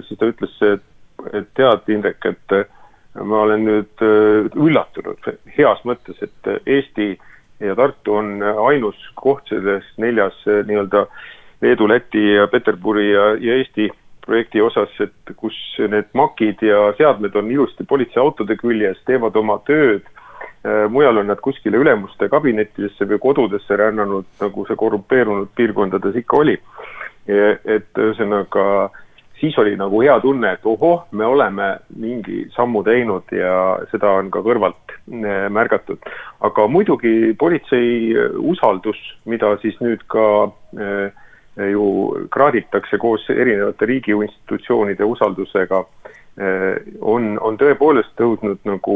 siis 0.07 0.19
ta 0.19 0.31
ütles, 0.31 0.55
et, 0.65 0.85
tead, 1.53 1.89
Indrek, 1.91 2.25
et 2.25 2.59
ma 3.19 3.41
olen 3.43 3.65
nüüd 3.67 4.03
üllatunud 4.55 5.33
heas 5.57 5.81
mõttes, 5.85 6.21
et 6.23 6.49
Eesti 6.65 7.17
ja 7.59 7.75
Tartu 7.75 8.15
on 8.15 8.43
ainus 8.43 8.99
koht 9.15 9.49
selles 9.49 9.87
neljas 9.97 10.35
eh, 10.47 10.61
nii-öelda 10.67 11.05
Leedu, 11.61 11.87
Läti 11.87 12.21
ja 12.33 12.47
Peterburi 12.47 13.11
ja, 13.11 13.33
ja 13.39 13.57
Eesti 13.59 13.89
projekti 14.25 14.61
osas, 14.61 14.93
et 15.01 15.33
kus 15.35 15.57
need 15.89 16.11
makid 16.13 16.61
ja 16.63 16.93
seadmed 16.97 17.35
on 17.35 17.51
ilusti 17.51 17.83
politseiautode 17.83 18.55
küljes, 18.59 19.01
teevad 19.07 19.35
oma 19.35 19.57
tööd, 19.67 20.07
eh, 20.63 20.85
mujal 20.91 21.23
on 21.23 21.31
nad 21.33 21.41
kuskile 21.43 21.81
ülemuste 21.81 22.29
kabinettidesse 22.31 23.09
või 23.09 23.19
kodudesse 23.27 23.79
rännanud, 23.79 24.29
nagu 24.41 24.65
see 24.67 24.79
korrumpeerunud 24.79 25.51
piirkondades 25.55 26.23
ikka 26.23 26.43
oli. 26.43 26.59
et 27.29 27.99
ühesõnaga 27.99 28.89
siis 29.39 29.57
oli 29.57 29.75
nagu 29.77 30.01
hea 30.01 30.19
tunne, 30.19 30.53
et 30.53 30.65
ohoh, 30.65 31.03
me 31.11 31.25
oleme 31.25 31.67
mingi 31.95 32.47
sammu 32.55 32.83
teinud 32.83 33.29
ja 33.31 33.53
seda 33.91 34.15
on 34.17 34.31
ka 34.33 34.41
kõrvalt 34.45 34.88
märgatud. 35.09 35.97
aga 36.39 36.67
muidugi 36.67 37.33
politsei 37.39 38.13
usaldus, 38.37 38.97
mida 39.25 39.55
siis 39.61 39.79
nüüd 39.81 40.05
ka 40.07 40.27
eh, 40.79 41.11
ju 41.71 41.85
kraaditakse 42.31 42.97
koos 42.97 43.25
erinevate 43.29 43.85
riigi 43.85 44.13
institutsioonide 44.15 45.03
usaldusega, 45.03 45.83
on, 47.01 47.33
on 47.41 47.57
tõepoolest 47.59 48.13
tõusnud 48.15 48.61
nagu 48.63 48.95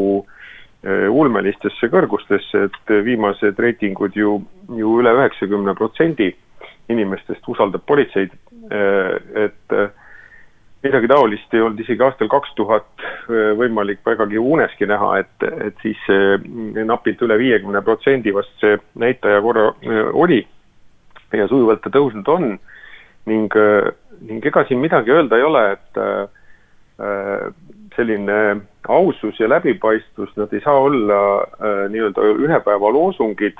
ulmelistesse 1.11 1.89
kõrgustesse, 1.91 2.61
et 2.70 2.93
viimased 3.03 3.59
reitingud 3.59 4.16
ju, 4.16 4.38
ju 4.78 4.93
üle 5.01 5.11
üheksakümne 5.18 5.76
protsendi 5.76 6.30
inimestest 6.93 7.47
usaldab 7.51 7.84
politseid, 7.88 8.32
et 8.72 9.76
midagi 10.84 11.07
taolist 11.07 11.53
ei 11.53 11.61
olnud 11.63 11.79
isegi 11.79 12.03
aastal 12.03 12.29
kaks 12.31 12.53
tuhat 12.57 13.05
võimalik 13.59 14.01
vägagi 14.05 14.39
uneski 14.39 14.88
näha, 14.89 15.17
et, 15.23 15.45
et 15.67 15.79
siis 15.81 15.99
napilt 16.86 17.21
üle 17.23 17.38
viiekümne 17.39 17.81
protsendi 17.86 18.34
vast 18.36 18.53
see 18.61 18.77
näitaja 18.99 19.41
korra 19.45 19.69
oli 20.11 20.41
ja 21.34 21.47
sujuvalt 21.49 21.81
ta 21.84 21.91
tõusnud 21.93 22.29
on. 22.29 22.55
Ning, 23.31 23.53
ning 24.27 24.45
ega 24.45 24.65
siin 24.67 24.81
midagi 24.84 25.13
öelda 25.15 25.39
ei 25.39 25.45
ole, 25.47 25.61
et 25.77 25.99
selline 27.95 28.39
ausus 28.91 29.39
ja 29.39 29.47
läbipaistvus, 29.49 30.34
nad 30.36 30.51
ei 30.53 30.61
saa 30.65 30.75
olla 30.84 31.19
nii-öelda 31.89 32.27
ühe 32.43 32.59
päeva 32.65 32.91
loosungid 32.93 33.57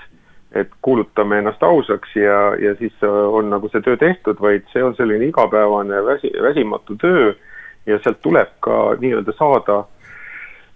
et 0.54 0.70
kuulutame 0.82 1.40
ennast 1.42 1.64
ausaks 1.64 2.16
ja, 2.16 2.38
ja 2.62 2.76
siis 2.76 2.94
on 3.04 3.50
nagu 3.50 3.70
see 3.72 3.82
töö 3.82 3.98
tehtud, 3.98 4.38
vaid 4.42 4.68
see 4.74 4.84
on 4.86 4.96
selline 4.96 5.26
igapäevane 5.32 6.04
väsi, 6.06 6.30
väsimatu 6.42 6.98
töö 7.02 7.34
ja 7.86 8.00
sealt 8.04 8.22
tuleb 8.22 8.54
ka 8.64 8.78
nii-öelda 9.02 9.34
saada 9.38 9.80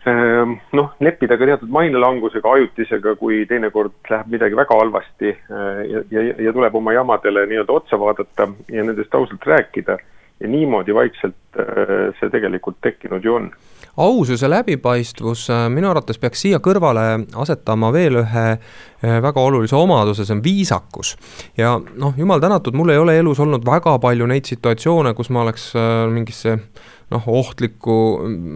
ehm, 0.09 0.57
noh, 0.79 0.91
leppida 0.99 1.37
ka 1.37 1.49
teatud 1.49 1.71
mainelangusega, 1.71 2.51
ajutisega, 2.57 3.15
kui 3.21 3.45
teinekord 3.49 3.95
läheb 4.09 4.33
midagi 4.33 4.59
väga 4.59 4.81
halvasti 4.81 5.31
eh, 5.31 5.81
ja, 5.93 6.03
ja, 6.11 6.27
ja 6.49 6.53
tuleb 6.57 6.75
oma 6.75 6.97
jamadele 6.97 7.45
nii-öelda 7.51 7.79
otsa 7.79 7.99
vaadata 7.99 8.49
ja 8.71 8.83
nendest 8.83 9.15
ausalt 9.15 9.45
rääkida. 9.45 9.97
ja 10.39 10.47
niimoodi 10.47 10.93
vaikselt 10.93 11.59
eh, 11.59 12.13
see 12.19 12.29
tegelikult 12.29 12.77
tekkinud 12.81 13.23
ju 13.23 13.33
on 13.35 13.51
ausus 13.97 14.41
ja 14.41 14.49
läbipaistvus 14.49 15.49
äh, 15.49 15.69
minu 15.69 15.89
arvates 15.89 16.19
peaks 16.21 16.43
siia 16.45 16.59
kõrvale 16.61 17.05
asetama 17.41 17.89
veel 17.93 18.21
ühe 18.21 18.45
väga 19.01 19.41
olulise 19.41 19.75
omaduse, 19.77 20.25
see 20.25 20.35
on 20.35 20.43
viisakus. 20.43 21.15
ja 21.57 21.77
noh, 21.77 22.13
jumal 22.17 22.41
tänatud, 22.41 22.75
mul 22.77 22.89
ei 22.89 23.01
ole 23.01 23.17
elus 23.19 23.39
olnud 23.39 23.65
väga 23.65 23.97
palju 24.01 24.27
neid 24.29 24.49
situatsioone, 24.49 25.13
kus 25.17 25.29
ma 25.29 25.43
oleks 25.45 25.71
äh, 25.75 26.05
mingisse 26.11 26.57
noh, 27.13 27.23
ohtlikku, 27.31 27.93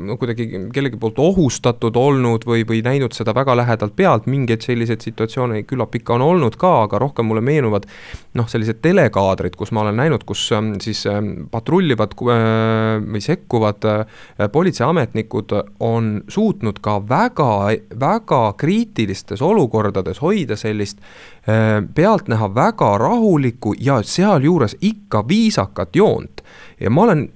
no 0.08 0.18
kuidagi 0.20 0.48
kellegi 0.76 0.98
poolt 1.00 1.20
ohustatud 1.24 1.96
olnud 1.96 2.44
või, 2.48 2.66
või 2.68 2.82
näinud 2.84 3.16
seda 3.16 3.32
väga 3.36 3.56
lähedalt 3.56 3.96
pealt, 3.96 4.28
mingeid 4.32 4.66
selliseid 4.66 5.04
situatsioone 5.06 5.62
küllap 5.70 5.96
ikka 5.96 6.18
on 6.18 6.26
olnud 6.26 6.58
ka, 6.60 6.74
aga 6.88 7.00
rohkem 7.00 7.30
mulle 7.32 7.44
meenuvad 7.48 7.88
noh, 8.36 8.50
sellised 8.52 8.82
telekaadrid, 8.84 9.56
kus 9.60 9.72
ma 9.72 9.86
olen 9.86 9.96
näinud, 10.02 10.26
kus 10.28 10.44
ähm, 10.56 10.74
siis 10.84 11.06
ähm, 11.08 11.48
patrullivad 11.52 12.18
äh, 12.20 13.00
või 13.06 13.24
sekkuvad 13.24 13.88
äh, 13.88 14.20
politseiametnikud 14.52 15.56
on 15.88 16.12
suutnud 16.32 16.84
ka 16.84 16.98
väga, 17.08 17.52
väga 18.00 18.42
kriitilistes 18.60 19.44
olukordades 19.46 20.20
hoida 20.20 20.31
sellist 20.56 21.02
äh, 21.02 21.82
pealtnäha 21.96 22.50
väga 22.56 22.98
rahulikku 22.98 23.76
ja 23.80 24.02
sealjuures 24.02 24.78
ikka 24.82 25.28
viisakat 25.28 25.96
joont. 25.96 26.42
ja 26.80 26.90
ma 26.90 27.04
olen 27.04 27.30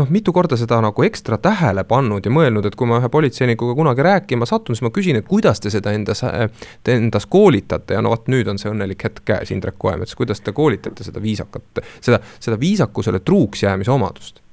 noh, 0.00 0.10
mitu 0.10 0.32
korda 0.32 0.56
seda 0.56 0.80
nagu 0.82 1.04
ekstra 1.04 1.38
tähele 1.42 1.84
pannud 1.88 2.24
ja 2.24 2.32
mõelnud, 2.32 2.66
et 2.66 2.76
kui 2.78 2.88
ma 2.88 3.00
ühe 3.00 3.10
politseinikuga 3.12 3.74
kunagi 3.78 4.04
rääkima 4.06 4.48
satun, 4.48 4.76
siis 4.76 4.84
ma 4.86 4.92
küsin, 4.94 5.18
et 5.20 5.28
kuidas 5.28 5.60
te 5.60 5.72
seda 5.72 5.92
endas, 5.96 6.22
endas 6.88 7.28
koolitate 7.30 7.96
ja 7.98 8.02
no 8.04 8.14
vot, 8.14 8.28
nüüd 8.32 8.48
on 8.50 8.60
see 8.60 8.72
õnnelik 8.72 9.04
hetk 9.08 9.24
käes, 9.28 9.52
Indrek 9.54 9.78
Koemets, 9.78 10.16
kuidas 10.18 10.40
te 10.44 10.54
koolitate 10.56 11.06
seda 11.06 11.22
viisakat, 11.22 11.82
seda, 12.00 12.20
seda 12.40 12.60
viisakusele 12.60 13.22
truuks 13.24 13.66
jäämise 13.66 13.92
omadust? 13.94 14.44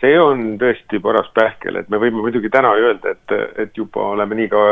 See 0.00 0.18
on 0.20 0.42
tõesti 0.60 1.00
paras 1.02 1.28
pähkel, 1.34 1.80
et 1.80 1.88
me 1.90 2.00
võime 2.00 2.22
muidugi 2.22 2.50
täna 2.54 2.70
öelda, 2.78 3.14
et, 3.16 3.36
et 3.64 3.78
juba 3.78 4.12
oleme 4.14 4.38
nii 4.38 4.50
ka 4.52 4.64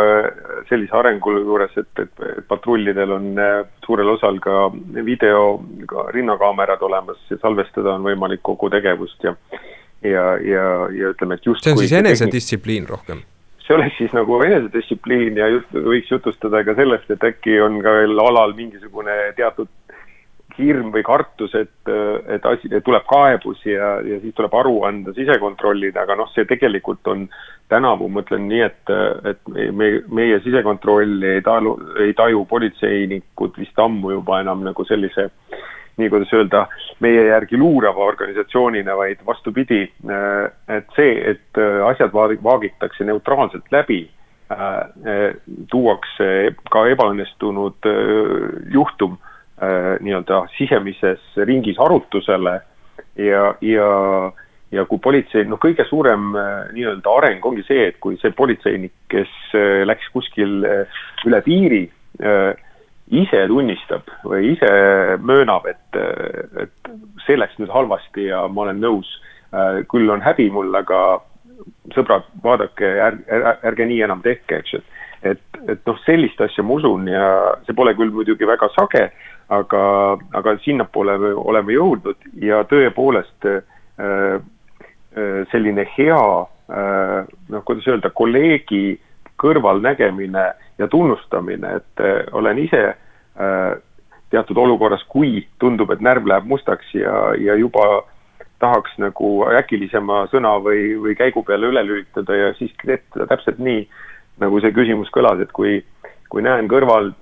sellise 0.71 0.95
arengu 0.97 1.35
juures, 1.39 1.73
et, 1.77 1.91
et, 2.03 2.27
et 2.31 2.45
patrullidel 2.49 3.17
on 3.17 3.31
äh, 3.43 3.57
suurel 3.87 4.13
osal 4.15 4.39
ka 4.45 4.69
video, 5.07 5.59
ka 5.91 6.09
rinnakaamerad 6.15 6.83
olemas 6.87 7.19
ja 7.31 7.41
salvestada 7.43 7.97
on 7.97 8.07
võimalik 8.07 8.45
kogu 8.47 8.71
tegevust 8.73 9.27
ja 9.27 9.35
ja, 10.05 10.37
ja, 10.45 10.67
ja 10.93 11.11
ütleme, 11.15 11.39
et 11.39 11.47
just 11.47 11.65
see 11.65 11.73
on 11.73 11.81
siis 11.81 11.97
enesedistsipliin 11.97 12.87
rohkem? 12.89 13.25
see 13.67 13.75
oleks 13.75 13.97
siis 13.99 14.13
nagu 14.15 14.39
enesedistsipliin 14.47 15.39
ja 15.41 15.49
just 15.51 15.73
võiks 15.75 16.11
jutustada 16.13 16.63
ka 16.67 16.77
sellest, 16.79 17.11
et 17.11 17.25
äkki 17.27 17.59
on 17.65 17.81
ka 17.83 17.97
veel 17.97 18.21
alal 18.23 18.55
mingisugune 18.55 19.17
teatud 19.39 19.71
hirm 20.57 20.91
või 20.95 21.05
kartus, 21.05 21.55
et, 21.59 21.91
et 22.33 22.47
asi, 22.49 22.71
tuleb 22.85 23.05
kaebus 23.09 23.61
ja, 23.69 23.97
ja 24.05 24.19
siis 24.23 24.35
tuleb 24.37 24.55
aru 24.57 24.81
anda 24.89 25.13
sisekontrollile, 25.17 25.99
aga 26.01 26.17
noh, 26.19 26.31
see 26.33 26.47
tegelikult 26.49 27.07
on 27.13 27.27
tänavu, 27.73 28.09
ma 28.09 28.23
ütlen 28.25 28.47
nii, 28.49 28.63
et, 28.65 28.93
et 29.33 29.53
me, 29.53 29.91
meie 30.09 30.41
sisekontroll 30.45 31.23
ei 31.27 31.45
talu, 31.45 31.77
ei 32.03 32.15
taju 32.17 32.45
politseinikud 32.49 33.59
vist 33.61 33.79
ammu 33.83 34.15
juba 34.17 34.41
enam 34.45 34.65
nagu 34.67 34.87
sellise 34.89 35.31
nii 35.97 36.11
kuidas 36.13 36.33
öelda, 36.37 36.67
meie 37.01 37.23
järgi 37.31 37.57
luurava 37.57 38.05
organisatsioonina, 38.05 38.97
vaid 38.99 39.23
vastupidi, 39.25 39.79
et 40.69 40.91
see, 40.93 41.15
et 41.33 41.61
asjad 41.89 42.13
vaagitakse 42.13 43.07
neutraalselt 43.09 43.73
läbi, 43.73 44.03
tuuakse 45.73 46.29
ka 46.71 46.85
ebaõnnestunud 46.93 47.89
juhtum 48.77 49.17
Äh, 49.17 49.26
nii-öelda 49.57 50.43
sisemises 50.53 51.23
ringis 51.49 51.79
arutusele 51.81 52.59
ja, 53.17 53.55
ja 53.65 53.87
ja 54.75 54.85
kui 54.91 54.99
politsei, 55.03 55.47
noh, 55.49 55.61
kõige 55.63 55.87
suurem 55.89 56.33
äh, 56.37 56.69
nii-öelda 56.75 57.13
areng 57.21 57.45
ongi 57.47 57.63
see, 57.67 57.87
et 57.91 58.01
kui 58.03 58.19
see 58.21 58.35
politseinik, 58.37 58.93
kes 59.13 59.31
äh, 59.57 59.85
läks 59.87 60.09
kuskil 60.15 60.59
üle 61.27 61.43
piiri, 61.47 61.85
ise 63.13 63.43
tunnistab 63.51 64.09
või 64.25 64.55
ise 64.55 64.69
möönab, 65.21 65.67
et, 65.69 65.99
et 66.63 66.91
see 67.27 67.37
läks 67.37 67.59
nüüd 67.61 67.69
halvasti 67.71 68.31
ja 68.31 68.47
ma 68.49 68.65
olen 68.65 68.81
nõus, 68.81 69.11
küll 69.93 70.09
on 70.11 70.25
häbi 70.25 70.49
mul, 70.51 70.73
aga 70.81 71.21
sõbrad, 71.95 72.25
vaadake, 72.43 72.89
ärge, 73.05 73.43
ärge 73.69 73.89
nii 73.91 74.01
enam 74.07 74.25
tehke, 74.25 74.63
eks 74.63 74.75
ju. 74.75 74.81
et, 74.81 74.96
et 75.23 75.87
noh, 75.87 75.99
sellist 76.05 76.41
asja 76.41 76.65
ma 76.65 76.77
usun 76.77 77.09
ja 77.09 77.29
see 77.67 77.77
pole 77.77 77.95
küll 77.97 78.13
muidugi 78.13 78.49
väga 78.49 78.69
sage 78.75 79.07
aga, 79.49 79.83
aga 80.37 80.57
sinnapoole 80.65 81.17
me 81.23 81.33
oleme 81.37 81.77
jõudnud 81.77 82.29
ja 82.43 82.63
tõepoolest 82.69 83.49
äh, 83.49 84.39
selline 85.53 85.87
hea 85.97 86.21
noh, 86.67 87.63
kuidas 87.65 87.87
öelda, 87.89 88.11
kolleegi 88.11 88.99
kõrvalnägemine 89.41 90.45
ja 90.79 90.89
tunnustamine, 90.93 91.77
et 91.79 92.33
olen 92.37 92.59
ise 92.59 92.83
teatud 94.31 94.59
olukorras, 94.59 95.05
kui 95.09 95.47
tundub, 95.63 95.93
et 95.95 96.03
närv 96.05 96.27
läheb 96.29 96.49
mustaks 96.51 96.91
ja, 96.97 97.15
ja 97.39 97.55
juba 97.57 98.03
tahaks 98.59 98.97
nagu 98.99 99.31
äkilisema 99.59 100.25
sõna 100.33 100.57
või, 100.65 100.97
või 101.01 101.15
käigu 101.19 101.45
peale 101.47 101.71
üle 101.71 101.85
lülitada 101.85 102.37
ja 102.37 102.53
siiski 102.59 102.89
teha 102.89 103.29
täpselt 103.29 103.61
nii, 103.63 103.85
nagu 104.43 104.61
see 104.61 104.75
küsimus 104.77 105.11
kõlas, 105.15 105.41
et 105.43 105.53
kui, 105.57 105.79
kui 106.33 106.45
näen 106.45 106.69
kõrval 106.71 107.13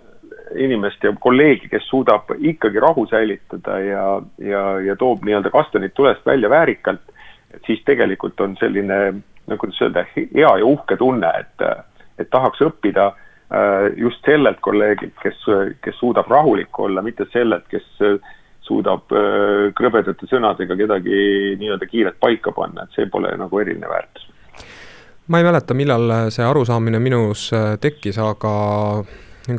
inimest 0.61 1.03
ja 1.05 1.13
kolleegi, 1.21 1.69
kes 1.73 1.87
suudab 1.89 2.31
ikkagi 2.37 2.81
rahu 2.83 3.07
säilitada 3.11 3.79
ja, 3.83 4.05
ja, 4.39 4.63
ja 4.85 4.97
toob 5.01 5.25
nii-öelda 5.25 5.51
kastanid 5.55 5.95
tulest 5.97 6.27
välja 6.27 6.51
väärikalt, 6.51 7.03
et 7.55 7.63
siis 7.67 7.83
tegelikult 7.87 8.41
on 8.41 8.57
selline, 8.61 9.01
no 9.47 9.59
kuidas 9.61 9.81
öelda, 9.83 10.05
hea 10.15 10.55
ja 10.61 10.67
uhke 10.67 10.99
tunne, 11.01 11.31
et, 11.41 11.67
et 12.19 12.31
tahaks 12.31 12.63
õppida 12.67 13.09
äh, 13.11 13.89
just 13.97 14.25
sellelt 14.27 14.61
kolleegilt, 14.65 15.17
kes, 15.23 15.43
kes 15.83 15.99
suudab 15.99 16.31
rahulik 16.31 16.79
olla, 16.79 17.03
mitte 17.03 17.27
sellelt, 17.33 17.67
kes 17.73 17.89
suudab 18.65 19.13
äh, 19.13 19.73
krõbedate 19.77 20.29
sõnadega 20.31 20.77
kedagi 20.79 21.19
nii-öelda 21.61 21.89
kiirelt 21.91 22.21
paika 22.21 22.53
panna, 22.57 22.85
et 22.85 22.97
see 22.97 23.11
pole 23.11 23.33
nagu 23.41 23.61
eriline 23.61 23.91
väärtus. 23.91 24.31
Ma 25.27 25.41
ei 25.41 25.45
mäleta, 25.45 25.75
millal 25.75 26.11
see 26.35 26.45
arusaamine 26.45 27.01
minus 27.01 27.49
äh, 27.53 27.75
tekkis, 27.81 28.19
aga 28.21 28.55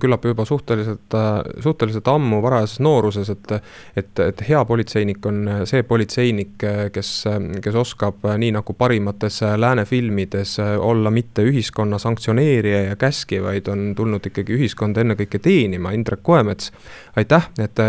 küllap 0.01 0.25
juba 0.25 0.45
suhteliselt, 0.45 1.13
suhteliselt 1.61 2.07
ammu 2.09 2.41
varajases 2.43 2.79
nooruses, 2.79 3.29
et 3.29 3.51
et, 3.95 4.19
et 4.19 4.41
hea 4.47 4.61
politseinik 4.65 5.25
on 5.29 5.49
see 5.69 5.83
politseinik, 5.87 6.55
kes, 6.93 7.09
kes 7.61 7.77
oskab 7.77 8.25
nii 8.37 8.51
nagu 8.55 8.73
parimates 8.77 9.41
lääne 9.57 9.85
filmides 9.85 10.57
olla 10.59 11.11
mitte 11.11 11.45
ühiskonna 11.45 11.99
sanktsioneerija 12.01 12.81
ja 12.89 12.95
käskija, 12.99 13.43
vaid 13.45 13.69
on 13.71 13.93
tulnud 13.95 14.25
ikkagi 14.25 14.55
ühiskonda 14.57 15.03
ennekõike 15.05 15.39
teenima, 15.43 15.93
Indrek 15.95 16.23
Koemets, 16.25 16.71
aitäh, 17.15 17.49
et 17.61 17.79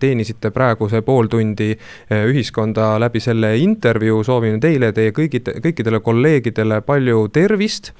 teenisite 0.00 0.50
praegu 0.54 0.88
see 0.90 1.02
pool 1.06 1.28
tundi 1.30 1.72
ühiskonda 2.10 2.94
läbi 3.02 3.20
selle 3.20 3.54
intervjuu, 3.62 4.22
soovin 4.24 4.60
teile 4.62 4.92
teie 4.96 5.12
kõigi, 5.14 5.42
kõikidele 5.62 6.00
kolleegidele 6.00 6.80
palju 6.86 7.26
tervist, 7.32 7.92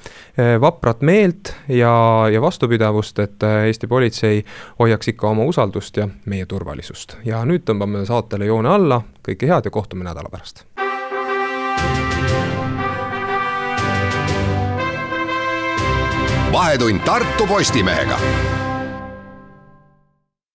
vaprat 0.60 1.02
meelt 1.04 1.52
ja, 1.68 1.92
ja 2.32 2.40
vastupidavust, 2.42 3.18
et 3.22 3.41
et 3.42 3.48
äh, 3.48 3.66
Eesti 3.66 3.86
politsei 3.86 4.44
hoiaks 4.78 5.08
ikka 5.08 5.28
oma 5.28 5.44
usaldust 5.44 5.96
ja 5.96 6.08
meie 6.26 6.46
turvalisust. 6.46 7.16
ja 7.24 7.44
nüüd 7.44 7.66
tõmbame 7.66 8.06
saatele 8.06 8.46
joone 8.46 8.68
alla, 8.68 9.02
kõike 9.26 9.48
head 9.50 9.64
ja 9.64 9.70
kohtume 9.70 10.04
nädala 10.04 10.28
pärast. 10.30 10.66
vahetund 16.52 17.00
Tartu 17.04 17.46
Postimehega 17.46 18.18